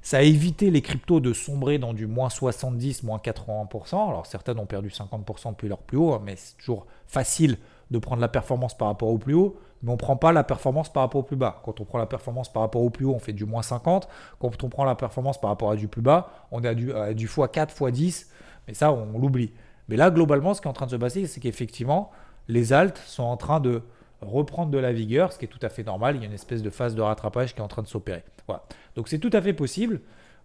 ça 0.00 0.18
a 0.18 0.22
évité 0.22 0.70
les 0.70 0.80
cryptos 0.80 1.20
de 1.20 1.32
sombrer 1.32 1.78
dans 1.78 1.92
du 1.92 2.06
moins 2.06 2.30
70, 2.30 3.02
moins 3.02 3.18
80%. 3.18 4.08
Alors 4.08 4.26
certaines 4.26 4.58
ont 4.60 4.66
perdu 4.66 4.88
50% 4.88 5.50
depuis 5.50 5.68
leur 5.68 5.78
plus 5.78 5.98
haut, 5.98 6.14
hein, 6.14 6.22
mais 6.24 6.36
c'est 6.36 6.56
toujours 6.56 6.86
facile 7.06 7.58
de 7.90 7.98
prendre 7.98 8.20
la 8.20 8.28
performance 8.28 8.76
par 8.78 8.88
rapport 8.88 9.08
au 9.08 9.18
plus 9.18 9.34
haut, 9.34 9.58
mais 9.82 9.90
on 9.90 9.94
ne 9.94 9.98
prend 9.98 10.16
pas 10.16 10.32
la 10.32 10.44
performance 10.44 10.90
par 10.92 11.02
rapport 11.02 11.20
au 11.20 11.24
plus 11.24 11.36
bas. 11.36 11.60
Quand 11.64 11.80
on 11.80 11.84
prend 11.84 11.98
la 11.98 12.06
performance 12.06 12.52
par 12.52 12.62
rapport 12.62 12.82
au 12.82 12.90
plus 12.90 13.04
haut, 13.04 13.14
on 13.14 13.18
fait 13.18 13.32
du 13.32 13.44
moins 13.44 13.62
50. 13.62 14.08
Quand 14.38 14.64
on 14.64 14.68
prend 14.68 14.84
la 14.84 14.94
performance 14.94 15.40
par 15.40 15.50
rapport 15.50 15.72
à 15.72 15.76
du 15.76 15.88
plus 15.88 16.02
bas, 16.02 16.30
on 16.52 16.62
est 16.62 16.68
à 16.68 16.74
du, 16.74 16.92
à 16.92 17.12
du 17.12 17.26
x4, 17.26 17.76
x10, 17.76 18.26
mais 18.68 18.74
ça, 18.74 18.92
on 18.92 19.18
l'oublie. 19.18 19.52
Mais 19.88 19.96
là, 19.96 20.10
globalement, 20.10 20.54
ce 20.54 20.60
qui 20.60 20.68
est 20.68 20.70
en 20.70 20.74
train 20.74 20.86
de 20.86 20.92
se 20.92 20.96
passer, 20.96 21.26
c'est 21.26 21.40
qu'effectivement, 21.40 22.12
les 22.48 22.72
alts 22.72 22.98
sont 23.06 23.24
en 23.24 23.36
train 23.36 23.60
de 23.60 23.82
reprendre 24.22 24.70
de 24.70 24.78
la 24.78 24.92
vigueur, 24.92 25.32
ce 25.32 25.38
qui 25.38 25.44
est 25.44 25.48
tout 25.48 25.58
à 25.62 25.68
fait 25.68 25.82
normal. 25.82 26.16
Il 26.16 26.20
y 26.20 26.24
a 26.24 26.28
une 26.28 26.34
espèce 26.34 26.62
de 26.62 26.70
phase 26.70 26.94
de 26.94 27.02
rattrapage 27.02 27.54
qui 27.54 27.60
est 27.60 27.64
en 27.64 27.68
train 27.68 27.82
de 27.82 27.88
s'opérer. 27.88 28.22
Voilà. 28.46 28.64
Donc 28.96 29.08
c'est 29.08 29.18
tout 29.18 29.30
à 29.32 29.42
fait 29.42 29.52
possible 29.52 30.00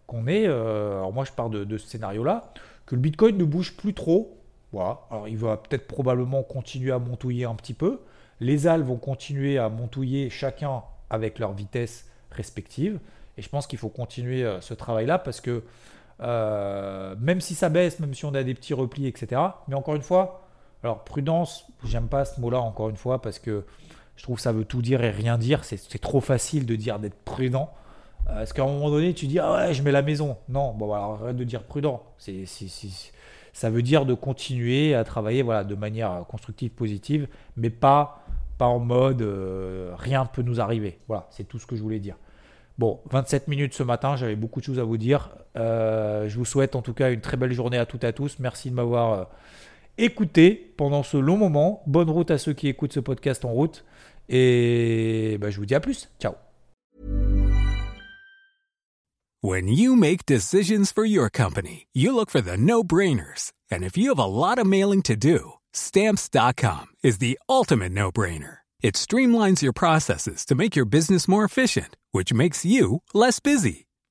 qu'on 0.05 0.27
ait, 0.27 0.47
euh, 0.47 0.97
alors 0.97 1.13
moi 1.13 1.25
je 1.25 1.31
pars 1.31 1.49
de, 1.49 1.77
ce 1.77 1.87
scénario-là, 1.87 2.53
que 2.85 2.95
le 2.95 3.01
Bitcoin 3.01 3.37
ne 3.37 3.43
bouge 3.43 3.75
plus 3.75 3.93
trop. 3.93 4.37
Voilà. 4.71 5.01
Alors 5.11 5.27
il 5.27 5.37
va 5.37 5.57
peut-être 5.57 5.87
probablement 5.87 6.43
continuer 6.43 6.91
à 6.91 6.99
montouiller 6.99 7.45
un 7.45 7.55
petit 7.55 7.73
peu. 7.73 8.01
Les 8.39 8.67
AL 8.67 8.83
vont 8.83 8.97
continuer 8.97 9.57
à 9.57 9.69
montouiller 9.69 10.29
chacun 10.29 10.83
avec 11.09 11.39
leur 11.39 11.53
vitesse 11.53 12.09
respective. 12.31 12.99
Et 13.37 13.41
je 13.41 13.49
pense 13.49 13.67
qu'il 13.67 13.79
faut 13.79 13.89
continuer 13.89 14.43
euh, 14.43 14.61
ce 14.61 14.73
travail-là 14.73 15.19
parce 15.19 15.41
que 15.41 15.63
euh, 16.21 17.15
même 17.19 17.41
si 17.41 17.55
ça 17.55 17.69
baisse, 17.69 17.99
même 17.99 18.13
si 18.13 18.25
on 18.25 18.33
a 18.33 18.43
des 18.43 18.53
petits 18.53 18.73
replis, 18.73 19.07
etc. 19.07 19.41
Mais 19.67 19.75
encore 19.75 19.95
une 19.95 20.01
fois, 20.01 20.46
alors 20.83 21.03
prudence, 21.03 21.65
j'aime 21.83 22.07
pas 22.07 22.25
ce 22.25 22.39
mot-là 22.39 22.59
encore 22.59 22.89
une 22.89 22.97
fois 22.97 23.21
parce 23.21 23.39
que 23.39 23.65
je 24.15 24.23
trouve 24.23 24.37
que 24.37 24.41
ça 24.41 24.51
veut 24.51 24.65
tout 24.65 24.81
dire 24.81 25.03
et 25.03 25.11
rien 25.11 25.37
dire. 25.37 25.63
C'est 25.63 25.99
trop 25.99 26.21
facile 26.21 26.65
de 26.65 26.75
dire 26.75 26.99
d'être 26.99 27.17
prudent. 27.23 27.71
Euh, 28.27 28.33
parce 28.39 28.53
qu'à 28.53 28.63
un 28.63 28.67
moment 28.67 28.89
donné, 28.89 29.13
tu 29.13 29.27
dis 29.27 29.39
ah 29.39 29.53
ouais, 29.53 29.73
je 29.73 29.83
mets 29.83 29.91
la 29.91 30.01
maison? 30.01 30.37
Non, 30.49 30.73
bon 30.73 30.93
alors 30.93 31.21
arrête 31.21 31.35
de 31.35 31.43
dire 31.43 31.63
prudent. 31.63 32.03
C'est 32.17 32.45
ça 33.53 33.69
veut 33.71 33.81
dire 33.81 34.05
de 34.05 34.13
continuer 34.13 34.93
à 34.93 35.03
travailler 35.03 35.43
de 35.43 35.75
manière 35.75 36.25
constructive, 36.27 36.71
positive, 36.71 37.27
mais 37.55 37.69
pas 37.69 38.23
pas 38.57 38.65
en 38.65 38.79
mode 38.79 39.21
euh, 39.21 39.93
rien 39.97 40.23
ne 40.23 40.27
peut 40.27 40.41
nous 40.41 40.59
arriver. 40.59 40.99
Voilà, 41.07 41.27
c'est 41.29 41.47
tout 41.47 41.59
ce 41.59 41.67
que 41.67 41.75
je 41.75 41.81
voulais 41.81 41.99
dire. 41.99 42.15
Bon, 42.77 42.99
27 43.11 43.47
minutes 43.47 43.73
ce 43.73 43.83
matin, 43.83 44.15
j'avais 44.15 44.35
beaucoup 44.35 44.59
de 44.59 44.65
choses 44.65 44.79
à 44.79 44.83
vous 44.83 44.97
dire. 44.97 45.31
Euh, 45.55 46.27
je 46.27 46.37
vous 46.37 46.45
souhaite 46.45 46.75
en 46.75 46.81
tout 46.81 46.93
cas 46.93 47.11
une 47.11 47.21
très 47.21 47.37
belle 47.37 47.53
journée 47.53 47.77
à 47.77 47.85
toutes 47.85 48.03
et 48.03 48.07
à 48.07 48.13
tous. 48.13 48.37
Merci 48.39 48.69
de 48.69 48.75
m'avoir 48.75 49.27
écoutez 49.97 50.73
pendant 50.77 51.03
ce 51.03 51.17
long 51.17 51.37
moment. 51.37 51.83
Bonne 51.87 52.09
route 52.09 52.31
à 52.31 52.37
ceux 52.37 52.53
qui 52.53 52.67
écoutent 52.67 52.93
ce 52.93 52.99
podcast 52.99 53.45
en 53.45 53.51
route. 53.51 53.83
Et 54.29 55.37
bah, 55.39 55.49
je 55.49 55.57
vous 55.57 55.65
dis 55.65 55.75
à 55.75 55.79
plus. 55.79 56.09
Ciao. 56.19 56.33
When 59.41 59.67
you 59.67 59.95
make 59.95 60.25
decisions 60.25 60.91
for 60.91 61.05
your 61.05 61.29
company, 61.29 61.87
you 61.93 62.11
look 62.13 62.29
for 62.29 62.41
the 62.41 62.57
no-brainers. 62.57 63.53
And 63.71 63.83
if 63.83 63.95
you 63.95 64.09
have 64.09 64.19
a 64.19 64.25
lot 64.25 64.57
of 64.57 64.65
mailing 64.65 65.03
to 65.03 65.15
do, 65.15 65.53
stamps.com 65.73 66.87
is 67.03 67.19
the 67.19 67.37
ultimate 67.47 67.91
no-brainer. 67.91 68.57
It 68.81 68.95
streamlines 68.95 69.61
your 69.61 69.73
processes 69.73 70.45
to 70.45 70.55
make 70.55 70.75
your 70.75 70.85
business 70.85 71.27
more 71.27 71.43
efficient, 71.43 71.97
which 72.11 72.33
makes 72.33 72.65
you 72.65 73.01
less 73.13 73.39
busy. 73.39 73.86